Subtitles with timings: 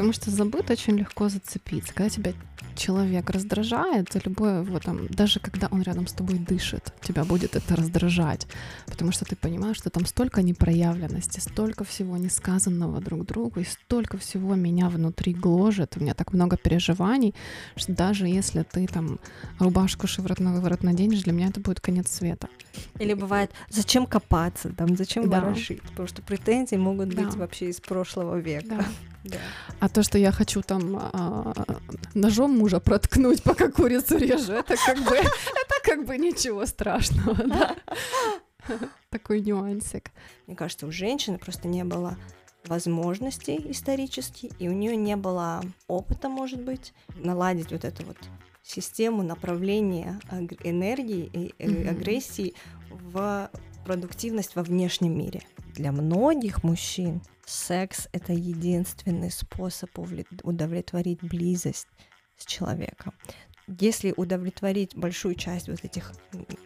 [0.00, 1.92] Потому что забыт очень легко зацепиться.
[1.92, 2.32] Когда тебя
[2.74, 7.76] человек раздражает, любое его там, даже когда он рядом с тобой дышит, тебя будет это
[7.76, 8.46] раздражать,
[8.86, 14.16] потому что ты понимаешь, что там столько непроявленности, столько всего несказанного друг другу, и столько
[14.16, 17.34] всего меня внутри гложет, у меня так много переживаний,
[17.76, 19.18] что даже если ты там
[19.58, 22.48] рубашку шиворот на выворот наденешь, для меня это будет конец света.
[22.98, 25.42] Или бывает, зачем копаться, там, зачем да.
[25.42, 27.38] ворошить, потому что претензии могут быть да.
[27.38, 28.76] вообще из прошлого века.
[28.76, 28.84] Да.
[29.24, 29.38] Да.
[29.80, 31.52] А то, что я хочу там а,
[32.14, 37.76] ножом мужа проткнуть, пока курицу режу, это как бы, это как бы ничего страшного, да?
[39.10, 40.10] Такой нюансик.
[40.46, 42.16] Мне кажется, у женщины просто не было
[42.66, 48.16] возможностей исторически, и у нее не было опыта, может быть, наладить вот эту вот
[48.62, 50.20] систему направления
[50.62, 51.26] энергии
[51.58, 52.54] и агрессии
[52.90, 53.50] в
[53.84, 55.42] продуктивность во внешнем мире.
[55.74, 59.90] Для многих мужчин секс— это единственный способ
[60.42, 61.88] удовлетворить близость
[62.36, 63.12] с человеком.
[63.78, 66.12] Если удовлетворить большую часть вот этих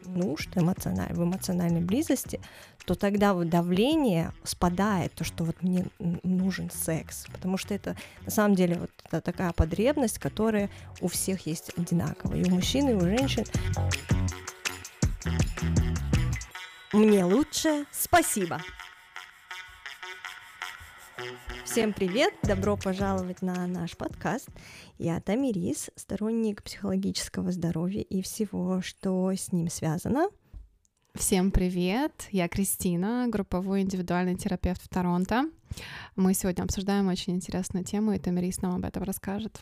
[0.07, 2.41] нужд эмоциональ, в эмоциональной близости,
[2.87, 8.55] то тогда давление спадает, то, что вот мне нужен секс, потому что это на самом
[8.55, 10.71] деле вот это такая потребность, которая
[11.03, 13.45] у всех есть одинаково, и у мужчин, и у женщин.
[16.93, 18.63] Мне лучше, спасибо.
[21.65, 22.35] Всем привет!
[22.43, 24.49] Добро пожаловать на наш подкаст.
[24.99, 30.29] Я Тамирис, сторонник психологического здоровья и всего, что с ним связано.
[31.15, 32.29] Всем привет!
[32.31, 35.45] Я Кристина, групповой индивидуальный терапевт в Торонто.
[36.17, 39.61] Мы сегодня обсуждаем очень интересную тему, и Тамирис нам об этом расскажет.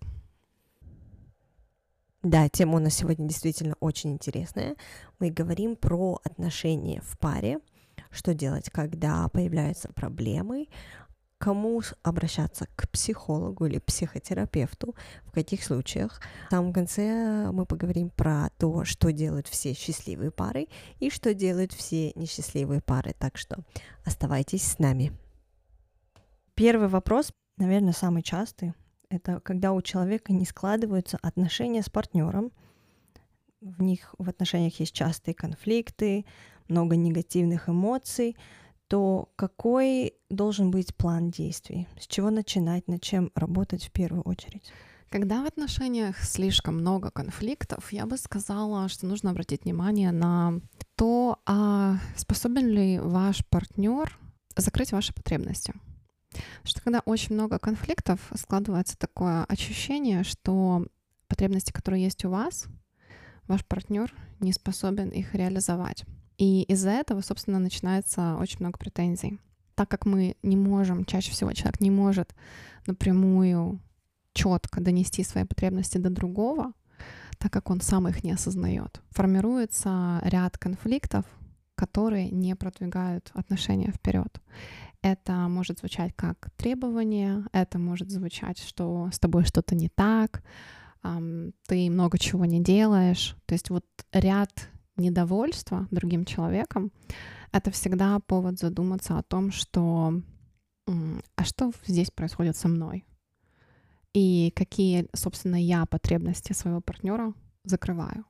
[2.23, 4.75] Да, тема у нас сегодня действительно очень интересная.
[5.21, 7.61] Мы говорим про отношения в паре,
[8.11, 10.69] что делать, когда появляются проблемы,
[11.43, 16.21] кому обращаться, к психологу или психотерапевту, в каких случаях.
[16.47, 20.69] В самом конце мы поговорим про то, что делают все счастливые пары
[21.01, 23.13] и что делают все несчастливые пары.
[23.19, 23.65] Так что
[24.05, 25.11] оставайтесь с нами.
[26.55, 28.75] Первый вопрос, наверное, самый частый.
[29.09, 32.53] Это когда у человека не складываются отношения с партнером,
[33.61, 36.25] в них в отношениях есть частые конфликты,
[36.69, 38.37] много негативных эмоций,
[38.93, 41.89] то какой должен быть план действий?
[41.99, 44.71] С чего начинать, над чем работать в первую очередь?
[45.09, 50.61] Когда в отношениях слишком много конфликтов, я бы сказала, что нужно обратить внимание на
[50.95, 54.19] то, а способен ли ваш партнер
[54.57, 55.73] закрыть ваши потребности.
[56.63, 60.87] Что когда очень много конфликтов, складывается такое ощущение, что
[61.29, 62.67] потребности, которые есть у вас,
[63.49, 66.05] ваш партнер не способен их реализовать.
[66.39, 69.39] И из-за этого, собственно, начинается очень много претензий.
[69.75, 72.35] Так как мы не можем, чаще всего человек не может
[72.87, 73.81] напрямую
[74.35, 76.73] четко донести свои потребности до другого,
[77.39, 79.01] так как он сам их не осознает.
[79.11, 81.25] Формируется ряд конфликтов,
[81.75, 84.41] которые не продвигают отношения вперед.
[85.01, 90.45] Это может звучать как требование, это может звучать, что с тобой что-то не так,
[91.03, 93.37] ты много чего не делаешь.
[93.47, 96.93] То есть вот ряд недовольство другим человеком,
[97.53, 100.21] это всегда повод задуматься о том, что
[101.37, 103.05] а что здесь происходит со мной?
[104.15, 107.33] И какие, собственно, я потребности своего партнера
[107.65, 108.25] закрываю?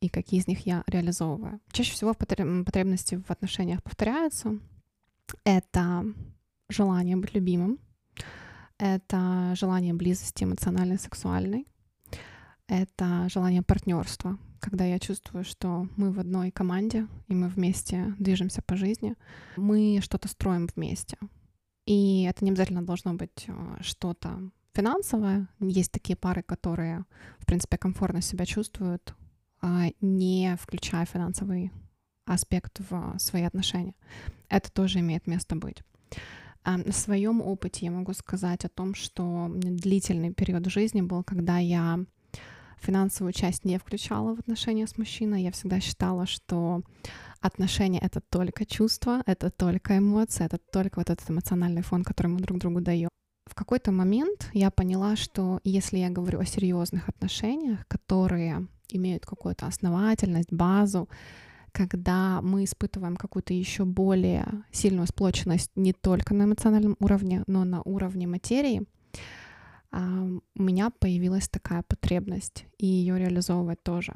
[0.00, 1.60] И какие из них я реализовываю?
[1.72, 4.58] Чаще всего потребности в отношениях повторяются.
[5.44, 6.04] Это
[6.68, 7.78] желание быть любимым,
[8.78, 11.66] это желание близости эмоциональной, сексуальной,
[12.68, 18.62] это желание партнерства, когда я чувствую, что мы в одной команде, и мы вместе движемся
[18.62, 19.14] по жизни,
[19.56, 21.16] мы что-то строим вместе.
[21.84, 24.40] И это не обязательно должно быть э, что-то
[24.74, 25.46] финансовое.
[25.60, 27.04] Есть такие пары, которые,
[27.38, 29.14] в принципе, комфортно себя чувствуют,
[29.62, 31.70] а, не включая финансовый
[32.24, 33.94] аспект в свои отношения.
[34.48, 35.84] Это тоже имеет место быть.
[36.64, 41.58] А, на своем опыте я могу сказать о том, что длительный период жизни был, когда
[41.58, 42.00] я
[42.76, 45.42] финансовую часть не включала в отношения с мужчиной.
[45.42, 46.82] Я всегда считала, что
[47.40, 52.40] отношения— это только чувства, это только эмоции, это только вот этот эмоциональный фон, который мы
[52.40, 53.08] друг другу даем.
[53.46, 59.66] В какой-то момент я поняла, что если я говорю о серьезных отношениях, которые имеют какую-то
[59.66, 61.08] основательность, базу,
[61.72, 67.82] когда мы испытываем какую-то еще более сильную сплоченность не только на эмоциональном уровне, но на
[67.82, 68.86] уровне материи,
[70.54, 74.12] у меня появилась такая потребность и ее реализовывать тоже.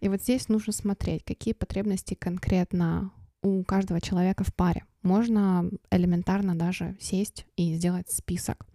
[0.00, 3.10] И вот здесь нужно смотреть, какие потребности конкретно
[3.42, 4.84] у каждого человека в паре.
[5.02, 8.66] Можно элементарно даже сесть и сделать список.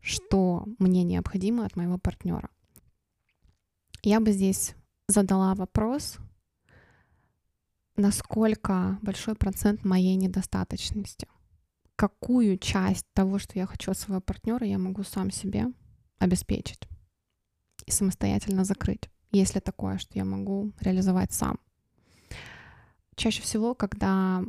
[0.00, 2.48] что мне необходимо от моего партнера.
[4.02, 4.74] Я бы здесь
[5.06, 6.18] задала вопрос,
[7.96, 11.28] насколько большой процент моей недостаточности.
[11.98, 15.66] Какую часть того, что я хочу от своего партнера, я могу сам себе
[16.20, 16.88] обеспечить
[17.86, 21.58] и самостоятельно закрыть, если такое, что я могу реализовать сам.
[23.16, 24.44] Чаще всего, когда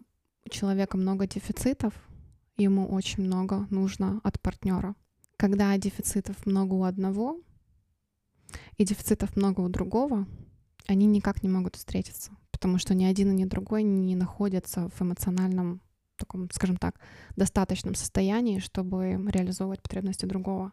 [0.46, 1.96] у человека много дефицитов,
[2.56, 4.94] ему очень много нужно от партнера.
[5.36, 7.42] Когда дефицитов много у одного
[8.78, 10.28] и дефицитов много у другого,
[10.86, 15.02] они никак не могут встретиться, потому что ни один и ни другой не находятся в
[15.02, 15.82] эмоциональном
[16.20, 17.00] таком, скажем так,
[17.36, 20.72] достаточном состоянии, чтобы реализовывать потребности другого.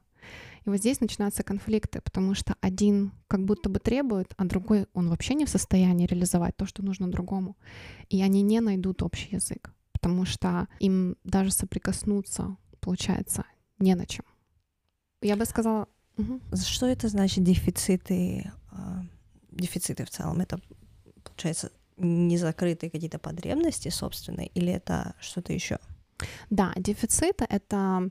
[0.65, 5.09] И вот здесь начинаются конфликты, потому что один как будто бы требует, а другой он
[5.09, 7.57] вообще не в состоянии реализовать то, что нужно другому.
[8.09, 13.45] И они не найдут общий язык, потому что им даже соприкоснуться, получается,
[13.79, 14.25] не на чем.
[15.23, 15.89] Я бы сказала...
[16.19, 16.57] Угу.
[16.57, 19.05] Что это значит дефициты, а,
[19.51, 20.41] дефициты в целом?
[20.41, 20.59] Это,
[21.23, 25.79] получается, незакрытые какие-то потребности собственные или это что-то еще?
[26.51, 28.11] Да, дефициты— это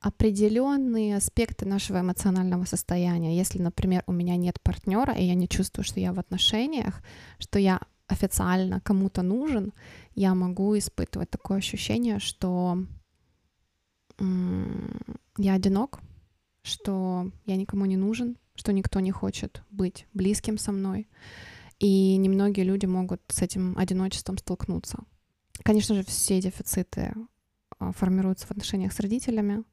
[0.00, 3.36] определенные аспекты нашего эмоционального состояния.
[3.36, 7.02] Если, например, у меня нет партнера, и я не чувствую, что я в отношениях,
[7.38, 9.72] что я официально кому-то нужен,
[10.14, 12.84] я могу испытывать такое ощущение, что
[15.38, 16.00] я одинок,
[16.62, 21.08] что я никому не нужен, что никто не хочет быть близким со мной.
[21.82, 25.00] И немногие люди могут с этим одиночеством столкнуться.
[25.64, 27.12] Конечно же, все дефициты
[27.80, 29.64] а, формируются в отношениях с родителями.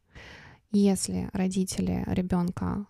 [0.71, 2.87] Если родители ребенка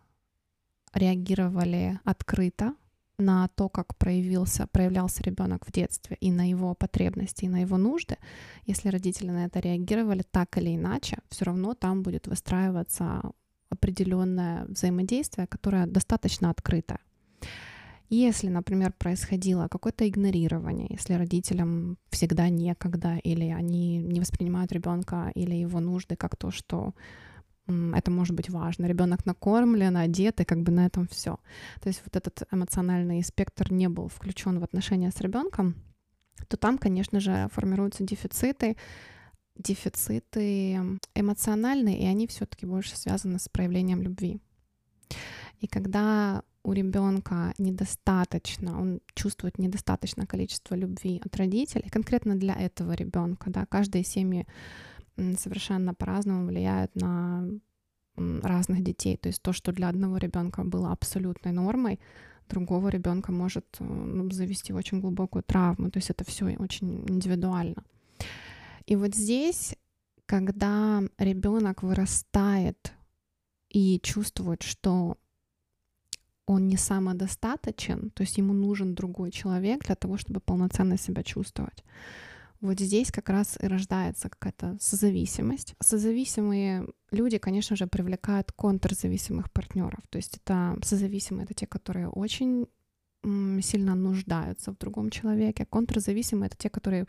[0.94, 2.76] реагировали открыто
[3.18, 7.76] на то, как проявился, проявлялся ребенок в детстве и на его потребности, и на его
[7.76, 8.16] нужды,
[8.64, 13.34] если родители на это реагировали так или иначе, все равно там будет выстраиваться
[13.70, 17.00] определенное взаимодействие, которое достаточно открытое.
[18.10, 25.56] Если, например, происходило какое-то игнорирование, если родителям всегда некогда, или они не воспринимают ребенка или
[25.56, 26.96] его нужды как то, что
[27.68, 28.88] это может быть важно.
[28.88, 31.38] Ребенок накормлен, одет, и как бы на этом все.
[31.82, 35.76] То есть вот этот эмоциональный спектр не был включен в отношения с ребенком,
[36.48, 38.76] то там, конечно же, формируются дефициты,
[39.56, 40.80] дефициты
[41.14, 44.40] эмоциональные, и они все-таки больше связаны с проявлением любви.
[45.60, 52.94] И когда у ребенка недостаточно, он чувствует недостаточное количество любви от родителей, конкретно для этого
[52.94, 54.46] ребенка, да, каждые семьи
[55.38, 57.48] совершенно по-разному влияют на
[58.16, 59.18] разных детей.
[59.18, 62.00] То есть то, что для одного ребенка было абсолютной нормой,
[62.50, 65.90] другого ребенка может э, ну, завести очень глубокую травму.
[65.90, 67.84] То есть это все очень индивидуально.
[68.86, 69.76] И вот здесь,
[70.26, 72.94] когда ребенок вырастает
[73.70, 75.18] и чувствует, что
[76.50, 81.84] он не самодостаточен, то есть ему нужен другой человек для того, чтобы полноценно себя чувствовать.
[82.62, 85.76] Вот здесь как раз и рождается какая-то созависимость.
[85.80, 90.00] Созависимые люди, конечно же, привлекают контрзависимых партнеров.
[90.10, 92.66] То есть это созависимые, это те, которые очень
[93.62, 95.68] сильно нуждаются в другом человеке.
[95.70, 97.06] Контрзависимые— это те, которые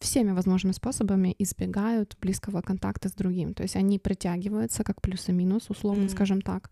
[0.00, 3.54] всеми возможными способами избегают близкого контакта с другим.
[3.54, 6.08] То есть они притягиваются как плюс и минус, условно mm.
[6.08, 6.70] скажем так,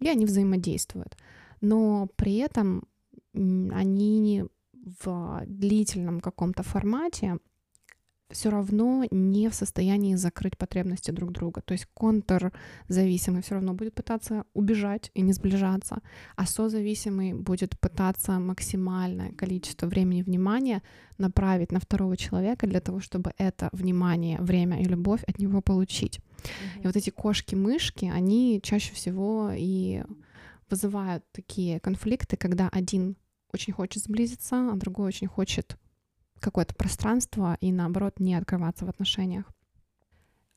[0.00, 1.16] и они взаимодействуют
[1.62, 2.84] но при этом
[3.32, 4.44] они
[5.00, 7.38] в длительном каком-то формате
[8.32, 11.60] все равно не в состоянии закрыть потребности друг друга.
[11.60, 15.98] То есть контрзависимый все равно будет пытаться убежать и не сближаться,
[16.36, 20.82] а созависимый будет пытаться максимальное количество времени и внимания
[21.18, 26.18] направить на второго человека для того, чтобы это внимание, время и любовь от него получить.
[26.18, 26.82] Mm-hmm.
[26.82, 30.02] И вот эти кошки-мышки, они чаще всего и
[30.72, 33.16] вызывают такие конфликты, когда один
[33.52, 35.76] очень хочет сблизиться, а другой очень хочет
[36.40, 39.44] какое-то пространство и наоборот не открываться в отношениях.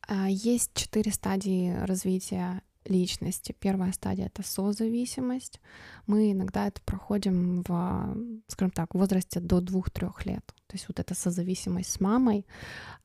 [0.08, 3.56] А, есть четыре стадии развития личности.
[3.60, 5.60] Первая стадия— это созависимость.
[6.08, 10.46] Мы иногда это проходим в, скажем так, в возрасте до двух-трех лет.
[10.68, 12.46] То есть вот эта созависимость с мамой,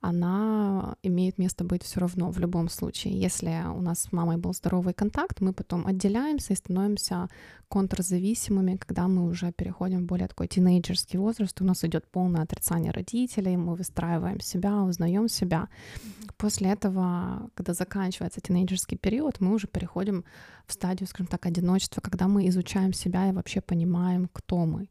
[0.01, 3.21] она имеет место быть все равно в любом случае.
[3.21, 7.29] Если у нас с мамой был здоровый контакт, мы потом отделяемся и становимся
[7.69, 12.93] контрзависимыми, когда мы уже переходим в более такой тинейджерский возраст, у нас идет полное отрицание
[12.93, 15.69] родителей, мы выстраиваем себя, узнаем себя.
[16.41, 20.25] После этого, когда заканчивается тинейджерский период, мы уже переходим
[20.67, 24.89] в стадию, скажем так, одиночества, когда мы изучаем себя и вообще понимаем, кто мы.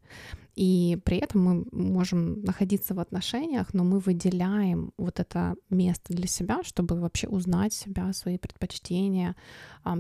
[0.53, 6.27] И при этом мы можем находиться в отношениях, но мы выделяем вот это место для
[6.27, 9.35] себя, чтобы вообще узнать себя, свои предпочтения,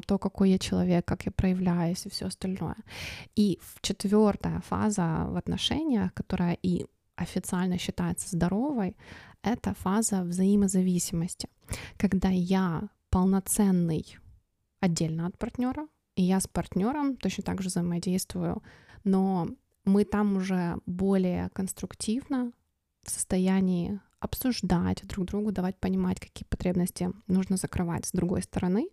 [0.05, 2.77] то, какой я человек, как я проявляюсь и все остальное.
[3.35, 8.95] И четвертая фаза в отношениях, которая и официально считается здоровой,
[9.43, 11.49] это фаза взаимозависимости,
[11.97, 14.17] когда я полноценный
[14.79, 18.61] отдельно от партнера, и я с партнером точно так же взаимодействую,
[19.03, 19.47] но
[19.85, 22.51] мы там уже более конструктивно
[23.03, 28.89] в состоянии обсуждать друг другу, давать понимать, какие потребности нужно закрывать с другой стороны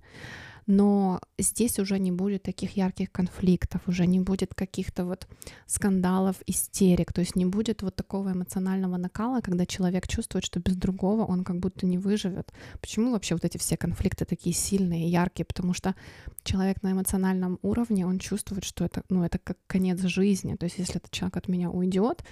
[0.66, 5.28] но здесь уже не будет таких ярких конфликтов, уже не будет каких-то вот
[5.66, 10.76] скандалов, истерик, то есть не будет вот такого эмоционального накала, когда человек чувствует, что без
[10.76, 12.52] другого он как будто не выживет.
[12.80, 15.46] Почему вообще вот эти все конфликты такие сильные, яркие?
[15.46, 15.94] Потому что
[16.42, 20.56] человек на эмоциональном уровне, он чувствует, что это, ну, это как конец жизни.
[20.56, 22.24] То есть если этот человек от меня уйдет,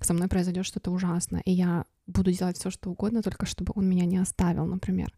[0.00, 3.88] со мной произойдет что-то ужасное, и я буду делать все, что угодно, только чтобы он
[3.88, 5.14] меня не оставил, например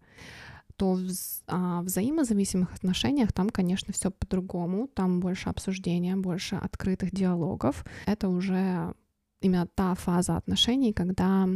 [0.83, 1.11] то в
[1.47, 4.89] а, взаимозависимых отношениях там, конечно, все по-другому.
[4.89, 7.85] Там больше обсуждения, больше открытых диалогов.
[8.05, 8.93] Это уже
[9.41, 11.49] именно та фаза отношений, когда,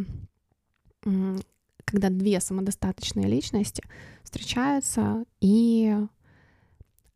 [1.85, 3.83] когда две самодостаточные личности
[4.23, 5.97] встречаются, и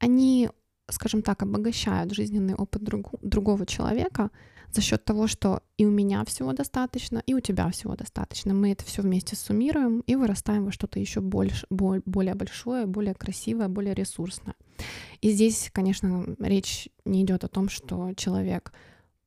[0.00, 0.50] они,
[0.88, 4.31] скажем так, обогащают жизненный опыт друг, другого человека—
[4.73, 8.55] за счет того, что и у меня всего достаточно, и у тебя всего достаточно.
[8.55, 13.69] Мы это все вместе суммируем и вырастаем во что-то еще больше, более большое, более красивое,
[13.69, 14.55] более ресурсное.
[15.21, 18.73] И здесь, конечно, речь не идет о том, что человек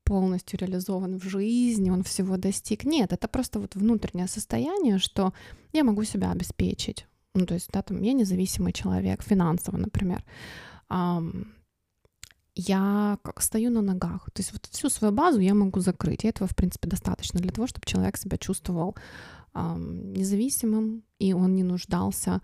[0.04, 2.84] полностью реализован в жизни, он всего достиг.
[2.84, 5.34] Нет, это просто вот внутреннее состояние, что
[5.72, 7.08] я могу себя обеспечить.
[7.36, 10.24] Ну, то есть, да, там, я независимый человек, финансово, например
[12.56, 14.30] я как стою на ногах.
[14.32, 16.24] То есть вот всю свою базу я могу закрыть.
[16.24, 18.96] И этого, в принципе, достаточно для того, чтобы человек себя чувствовал
[19.56, 22.42] эм, независимым, и он не нуждался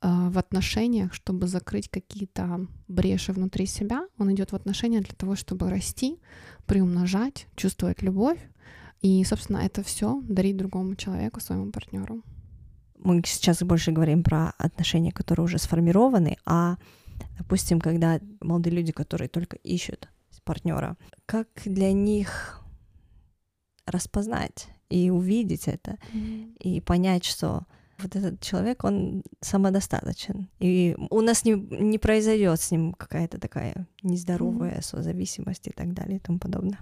[0.00, 4.06] э, в отношениях, чтобы закрыть какие-то бреши внутри себя.
[4.18, 6.18] Он идет в отношения для того, чтобы расти,
[6.66, 8.38] приумножать, чувствовать любовь.
[9.02, 12.22] И, собственно, это все дарить другому человеку, своему партнеру.
[12.98, 16.76] Мы сейчас больше говорим про отношения, которые уже сформированы, а
[17.38, 20.08] Допустим, когда молодые люди, которые только ищут
[20.50, 20.96] партнера,
[21.26, 22.60] как для них
[23.86, 26.56] распознать и увидеть это, mm-hmm.
[26.58, 27.66] и понять, что
[27.98, 30.48] вот этот человек, он самодостаточен.
[30.58, 34.84] И у нас не, не произойдет с ним какая-то такая нездоровая mm-hmm.
[34.84, 36.80] созависимость и так далее и тому подобное.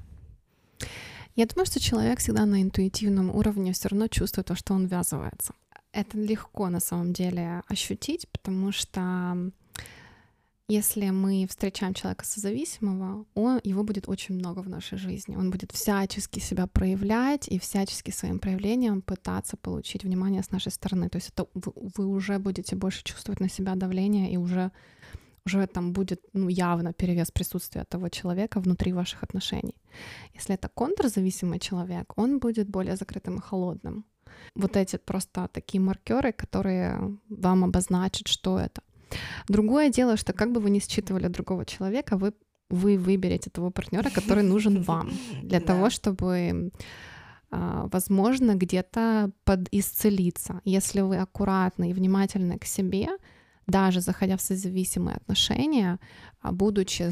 [1.35, 5.53] Я думаю, что человек всегда на интуитивном уровне все равно чувствует то, что он ввязывается.
[5.93, 9.51] Это легко на самом деле ощутить, потому что
[10.69, 15.35] если мы встречаем человека созависимого, он, его будет очень много в нашей жизни.
[15.35, 21.09] Он будет всячески себя проявлять и всячески своим проявлением пытаться получить внимание с нашей стороны.
[21.09, 24.71] То есть это вы, вы уже будете больше чувствовать на себя давление и уже
[25.47, 29.81] уже там будет ну, явно перевес присутствия того человека внутри ваших отношений.
[30.35, 34.05] Если это контрзависимый человек, он будет более закрытым и холодным.
[34.55, 38.83] Вот эти просто такие маркеры, которые вам обозначат, что это.
[39.49, 42.33] Другое дело, что как бы вы ни считывали другого человека, вы,
[42.71, 45.11] вы выберете того партнера, который нужен вам
[45.43, 46.71] для того, чтобы
[47.51, 50.61] а, возможно, где-то подисцелиться.
[50.65, 53.09] Если вы аккуратны и внимательны к себе,
[53.67, 55.99] даже заходя в созависимые отношения,
[56.41, 57.11] а, будучи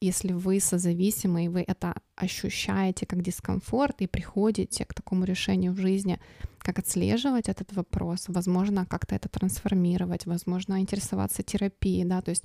[0.00, 5.76] если вы созависимы, и вы это ощущаете как дискомфорт и приходите к такому решению в
[5.76, 6.18] жизни,
[6.58, 12.44] как отслеживать этот вопрос, возможно, как-то это трансформировать, возможно, интересоваться терапией, да, то есть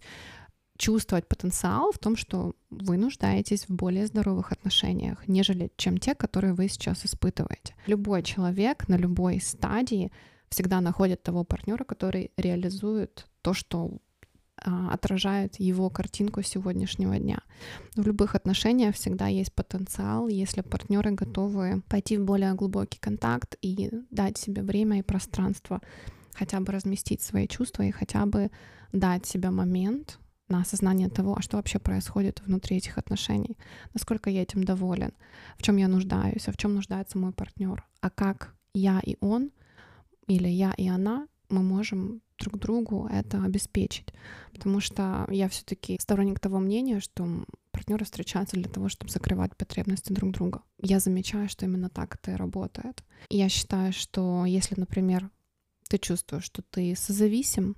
[0.78, 6.54] чувствовать потенциал в том, что вы нуждаетесь в более здоровых отношениях, нежели чем те, которые
[6.54, 7.76] вы сейчас испытываете.
[7.88, 10.12] Любой человек на любой стадии
[10.50, 14.00] всегда находит того партнера, который реализует то, что
[14.58, 17.40] отражает его картинку сегодняшнего дня.
[17.96, 23.92] В любых отношениях всегда есть потенциал, если партнеры готовы пойти в более глубокий контакт и
[24.12, 25.82] дать себе время и пространство,
[26.34, 28.50] хотя бы разместить свои чувства и хотя бы
[28.92, 33.58] дать себе момент на осознание того, а что вообще происходит внутри этих отношений,
[33.94, 35.12] насколько я этим доволен,
[35.58, 39.52] в чем я нуждаюсь, а в чем нуждается мой партнер, а как я и он
[40.28, 44.14] или я и она мы можем друг другу это обеспечить.
[44.54, 47.28] Потому что я все-таки сторонник того мнения, что
[47.72, 50.62] партнеры встречаются для того, чтобы закрывать потребности друг друга.
[50.82, 53.04] Я замечаю, что именно так это и работает.
[53.30, 55.30] Я считаю, что если, например,
[55.90, 57.76] ты чувствуешь, что ты созависим,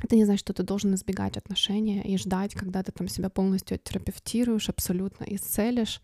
[0.00, 3.78] это не значит, что ты должен избегать отношения и ждать, когда ты там себя полностью
[3.78, 6.00] терапевтируешь, абсолютно исцелишь.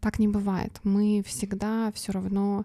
[0.00, 0.78] Так не бывает.
[0.84, 2.64] Мы всегда все равно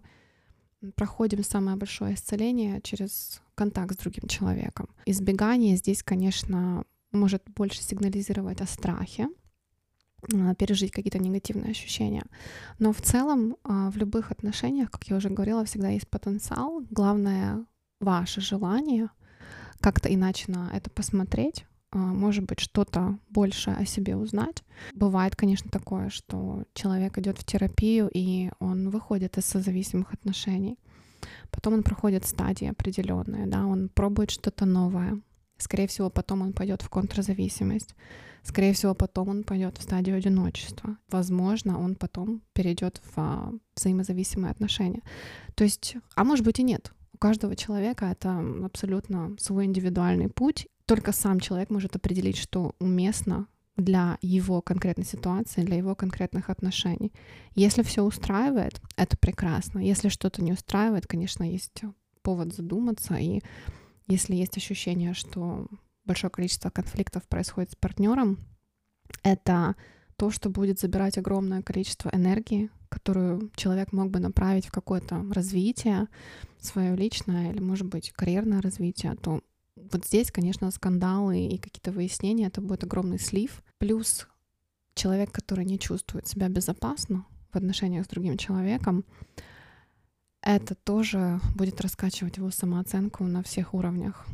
[0.95, 4.89] проходим самое большое исцеление через контакт с другим человеком.
[5.05, 9.27] Избегание здесь, конечно, может больше сигнализировать о страхе,
[10.33, 12.23] а, пережить какие-то негативные ощущения.
[12.77, 16.81] Но в целом а, в любых отношениях, как я уже говорила, всегда есть потенциал.
[16.89, 17.65] Главное—
[17.99, 19.09] ваше желание
[19.79, 24.63] как-то иначе на это посмотреть, может быть, что-то больше о себе узнать.
[24.93, 30.77] Бывает, конечно, такое, что человек идет в терапию, и он выходит из созависимых отношений.
[31.51, 35.21] Потом он проходит стадии определенные, да, он пробует что-то новое.
[35.57, 37.95] Скорее всего, потом он пойдет в контрзависимость.
[38.43, 40.97] Скорее всего, потом он пойдет в стадию одиночества.
[41.09, 45.01] Возможно, он потом перейдет в а, взаимозависимые отношения.
[45.55, 46.93] То есть, а может быть и нет.
[47.13, 50.67] У каждого человека это абсолютно свой индивидуальный путь.
[50.89, 53.45] Только сам человек может определить, что уместно
[53.77, 57.13] для его конкретной ситуации, для его конкретных отношений.
[57.53, 59.77] Если все устраивает, это прекрасно.
[59.77, 61.83] Если что-то не устраивает, конечно, есть
[62.23, 63.13] повод задуматься.
[63.17, 63.41] И
[64.07, 65.67] если есть ощущение, что
[66.05, 68.39] большое количество конфликтов происходит с партнером,
[69.21, 69.75] это
[70.15, 76.07] то, что будет забирать огромное количество энергии, которую человек мог бы направить в какое-то развитие
[76.59, 79.41] свое личное или, может быть, карьерное развитие, то
[79.91, 83.63] вот здесь, конечно, скандалы и какие-то выяснения, это будет огромный слив.
[83.77, 84.27] Плюс
[84.93, 89.05] человек, который не чувствует себя безопасно в отношениях с другим человеком,
[90.41, 94.25] это тоже будет раскачивать его самооценку на всех уровнях.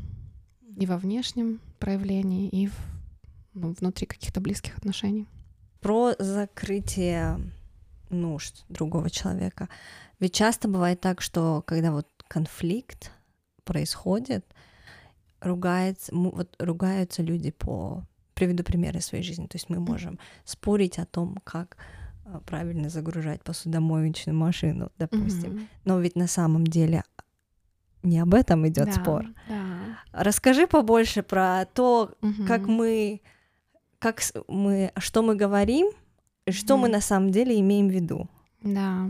[0.78, 2.74] И во внешнем проявлении, и в,
[3.54, 5.28] ну, внутри каких-то близких отношений.
[5.80, 7.40] Про закрытие
[8.10, 9.70] нужд другого человека.
[10.20, 13.12] Ведь часто бывает так, что когда вот конфликт
[13.64, 14.46] происходит,
[15.46, 18.04] ругается, вот ругаются люди по...
[18.34, 19.48] Приведу примеры своей жизни.
[19.48, 21.78] То есть мы можем спорить о том, как
[22.26, 25.54] а, правильно загружать посудомоечную машину, допустим.
[25.54, 25.68] Mm-hmm.
[25.86, 27.04] Но ведь на самом деле
[28.04, 29.26] не об этом идет да, спор.
[29.48, 30.00] Да.
[30.12, 32.48] Расскажи побольше про то, mm-hmm.
[32.48, 33.22] как мы,
[34.00, 35.88] как мы, что мы говорим,
[36.46, 36.78] и что mm-hmm.
[36.78, 38.30] мы на самом деле имеем в виду.
[38.66, 39.10] Да.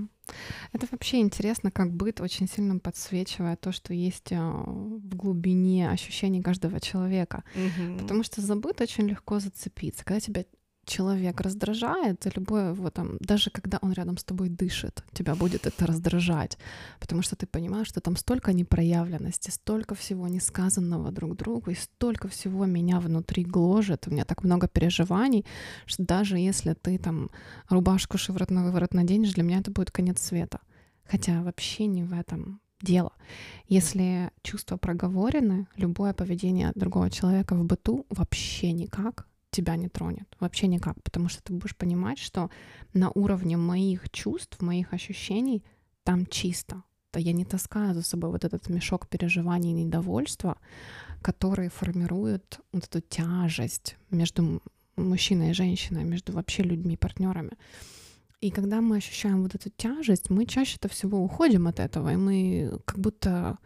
[0.74, 6.42] Это вообще интересно, как быт очень сильно подсвечивает то, что есть а, в глубине ощущений
[6.42, 7.44] каждого человека.
[7.56, 8.00] Mm-hmm.
[8.00, 10.04] Потому что за быт очень легко зацепиться.
[10.04, 10.46] Когда тебя
[10.86, 15.86] человек раздражает, любое его там, даже когда он рядом с тобой дышит, тебя будет это
[15.86, 16.58] раздражать,
[17.00, 22.28] потому что ты понимаешь, что там столько непроявленности, столько всего несказанного друг другу, и столько
[22.28, 25.46] всего меня внутри гложет, у меня так много переживаний,
[25.86, 27.30] что даже если ты там
[27.70, 30.60] рубашку шиворот на выворот наденешь, для меня это будет конец света.
[31.06, 33.14] Хотя вообще не в этом дело.
[33.68, 40.36] Если чувства проговорены, любое поведение другого человека в быту вообще никак тебя не тронет.
[40.40, 41.02] Вообще никак.
[41.04, 42.50] Потому что ты будешь понимать, что
[42.94, 45.64] на уровне моих чувств, моих ощущений
[46.04, 46.84] там чисто.
[47.12, 50.58] То я не таскаю за собой вот этот мешок переживаний и недовольства,
[51.22, 54.62] который формирует вот эту тяжесть между
[54.98, 57.52] мужчиной и женщиной, между вообще людьми, партнерами.
[58.42, 62.80] И когда мы ощущаем вот эту тяжесть, мы чаще-то всего уходим от этого, и мы
[62.86, 63.58] как будто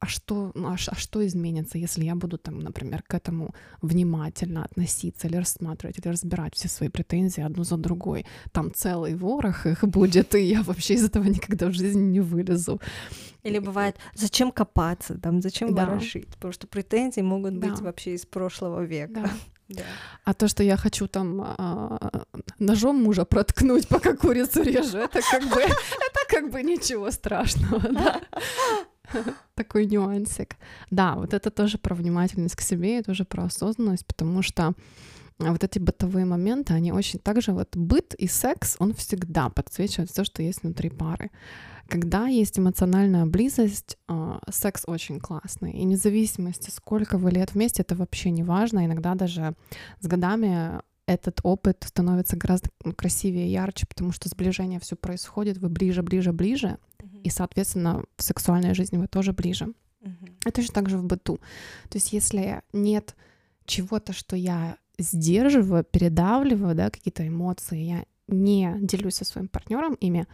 [0.00, 4.64] а что, ну, а, а что изменится, если я буду там, например, к этому внимательно
[4.64, 8.24] относиться или рассматривать, или разбирать все свои претензии одну за другой.
[8.50, 12.80] Там целый ворох их будет, и я вообще из этого никогда в жизни не вылезу.
[13.42, 15.84] Или бывает, зачем копаться, там, зачем да.
[15.84, 17.84] ворошить, потому что претензии могут быть да.
[17.84, 19.20] вообще из прошлого века.
[19.22, 19.30] Да.
[20.24, 22.24] А то, что я хочу там а,
[22.58, 28.20] ножом мужа проткнуть, пока курицу режу, это как бы, это как бы ничего страшного, да.
[29.54, 30.56] Такой нюансик.
[30.90, 34.74] Да, вот это тоже про внимательность к себе, и тоже про осознанность, потому что
[35.38, 40.24] вот эти бытовые моменты, они очень также вот быт и секс, он всегда подсвечивает все,
[40.24, 41.30] что есть внутри пары.
[41.90, 45.72] Когда есть эмоциональная близость, а, секс очень классный.
[45.72, 48.86] И независимости, сколько вы лет вместе, это вообще не важно.
[48.86, 49.54] Иногда даже
[50.00, 55.68] с годами этот опыт становится гораздо красивее и ярче, потому что сближение все происходит, вы
[55.68, 56.78] ближе, ближе, ближе,
[57.24, 59.72] и, соответственно, в сексуальной жизни вы тоже ближе.
[60.00, 60.32] Uh-huh.
[60.44, 61.38] Это точно так же в быту.
[61.88, 63.16] То есть если нет
[63.66, 70.26] чего-то, что я сдерживаю, передавливаю, да, какие-то эмоции, я не делюсь со своим партнером ими,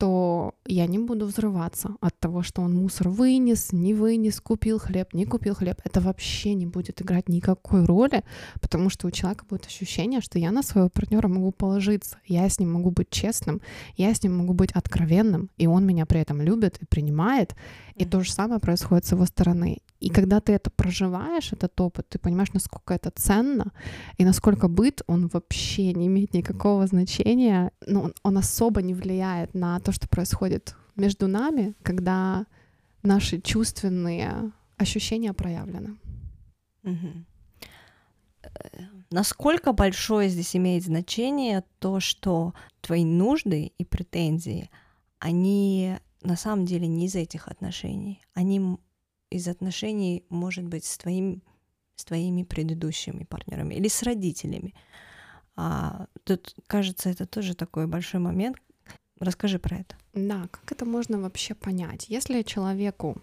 [0.00, 5.12] то я не буду взрываться от того, что он мусор вынес, не вынес, купил хлеб,
[5.12, 5.78] не купил хлеб.
[5.84, 8.24] Это вообще не будет играть никакой роли,
[8.62, 12.58] потому что у человека будет ощущение, что я на своего партнера могу положиться, я с
[12.58, 13.60] ним могу быть честным,
[13.98, 17.54] я с ним могу быть откровенным, и он меня при этом любит и принимает.
[17.94, 19.82] И то же самое происходит с его стороны.
[20.00, 23.72] И когда ты это проживаешь, этот опыт, ты понимаешь, насколько это ценно,
[24.16, 29.54] и насколько быт, он вообще не имеет никакого значения, ну, он, он особо не влияет
[29.54, 32.46] на то, что происходит между нами, когда
[33.02, 35.98] наши чувственные ощущения проявлены.
[36.82, 37.24] Угу.
[39.10, 44.70] Насколько большое здесь имеет значение то, что твои нужды и претензии,
[45.18, 48.22] они на самом деле не из этих отношений.
[48.34, 48.78] Они
[49.30, 51.42] из отношений, может быть, с, твоим,
[51.96, 54.74] с твоими предыдущими партнерами или с родителями.
[55.56, 58.56] А, тут, кажется, это тоже такой большой момент.
[59.18, 59.96] Расскажи про это.
[60.14, 62.08] Да, как это можно вообще понять?
[62.08, 63.20] Если человеку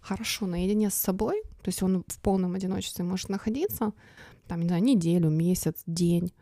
[0.00, 3.92] хорошо наедине с собой, то есть он в полном одиночестве может находиться,
[4.46, 6.32] там, не знаю, неделю, месяц, день,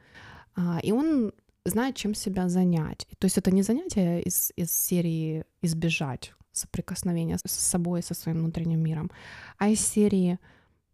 [0.54, 1.32] а, и он
[1.64, 3.06] знает, чем себя занять.
[3.18, 8.80] То есть это не занятие из, из серии избежать соприкосновения с собой, со своим внутренним
[8.80, 9.10] миром,
[9.58, 10.38] а из серии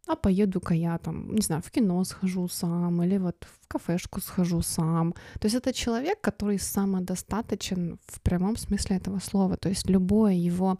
[0.09, 4.63] а поеду-ка я там, не знаю, в кино схожу сам, или вот в кафешку схожу
[4.63, 5.13] сам.
[5.39, 9.59] То есть это человек, который самодостаточен в прямом смысле этого слова.
[9.59, 10.79] То есть любое его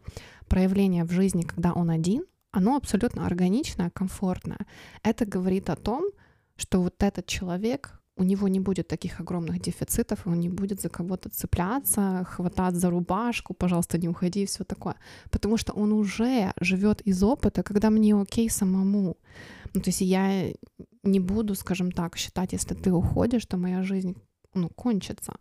[0.49, 4.67] проявление в жизни, когда он один, оно абсолютно органичное, комфортное.
[5.03, 6.05] Это говорит о том,
[6.57, 10.89] что вот этот человек у него не будет таких огромных дефицитов, он не будет за
[10.89, 14.95] кого-то цепляться, хватать за рубашку, пожалуйста, не уходи и все такое.
[15.31, 19.17] Потому что он уже живет из опыта, когда мне окей самому.
[19.75, 20.53] Ну, то есть я
[21.05, 24.17] не буду, скажем так, считать, если ты уходишь, то моя жизнь
[24.55, 25.33] ну, кончится.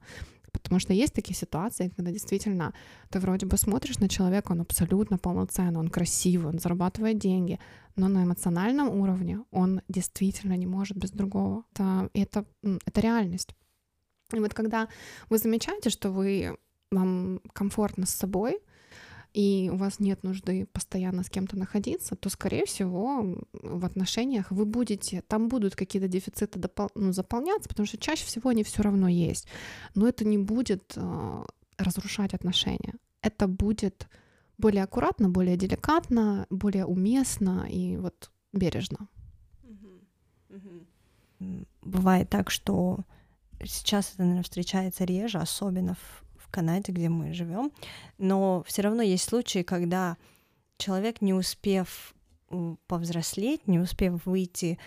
[0.68, 2.74] Потому что есть такие ситуации, когда действительно
[3.10, 7.58] ты вроде бы смотришь на человека, он абсолютно полноценный, он красивый, он зарабатывает деньги,
[7.96, 11.64] но на эмоциональном уровне он действительно не может без другого.
[11.74, 12.46] Это, это,
[12.86, 13.56] это реальность.
[14.34, 14.90] И вот когда
[15.30, 16.58] вы замечаете, что вы
[16.92, 18.60] вам комфортно с собой,
[19.38, 24.66] и у вас нет нужды постоянно с кем-то находиться, то, скорее всего, в отношениях вы
[24.66, 29.08] будете, там будут какие-то дефициты допол- ну, заполняться, потому что чаще всего они все равно
[29.08, 29.48] есть.
[29.94, 31.44] Но это не будет э,
[31.78, 32.96] разрушать отношения.
[33.22, 34.08] Это будет
[34.58, 39.08] более аккуратно, более деликатно, более уместно и вот бережно.
[41.84, 43.02] Бывает так, что
[43.64, 46.27] сейчас это, наверное, встречается реже, особенно в
[46.58, 47.72] Канаде, где мы живем,
[48.18, 50.18] но все равно есть случаи, когда
[50.80, 52.16] человек, не успев
[52.88, 54.80] повзрослеть, не успев выйти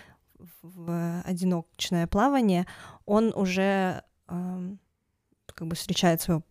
[0.61, 2.67] в одиночное плавание,
[3.05, 4.75] он уже э,
[5.45, 6.43] как бы встречает своего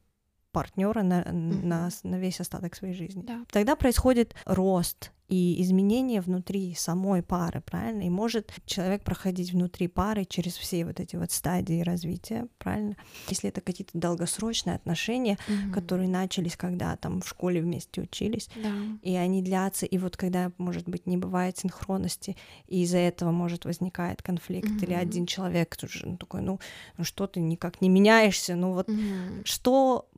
[0.53, 1.67] партнера на, mm-hmm.
[1.67, 3.23] на, на весь остаток своей жизни.
[3.23, 3.45] Да.
[3.51, 8.03] Тогда происходит рост и изменения внутри самой пары, правильно?
[8.03, 12.97] И может человек проходить внутри пары через все вот эти вот стадии развития, правильно?
[13.29, 15.71] Если это какие-то долгосрочные отношения, mm-hmm.
[15.71, 18.73] которые начались, когда там в школе вместе учились, да.
[19.03, 23.67] и они длятся, и вот когда, может быть, не бывает синхронности, и из-за этого может
[23.67, 24.85] возникает конфликт, mm-hmm.
[24.85, 26.59] или один человек тоже ну, такой, ну,
[26.99, 29.43] ну что ты никак не меняешься, ну вот mm-hmm.
[29.45, 30.09] что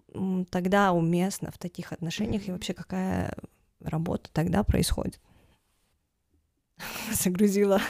[0.51, 2.48] тогда уместно в таких отношениях, mm-hmm.
[2.48, 3.37] и вообще какая
[3.85, 5.21] работа тогда происходит.
[7.12, 7.81] Загрузила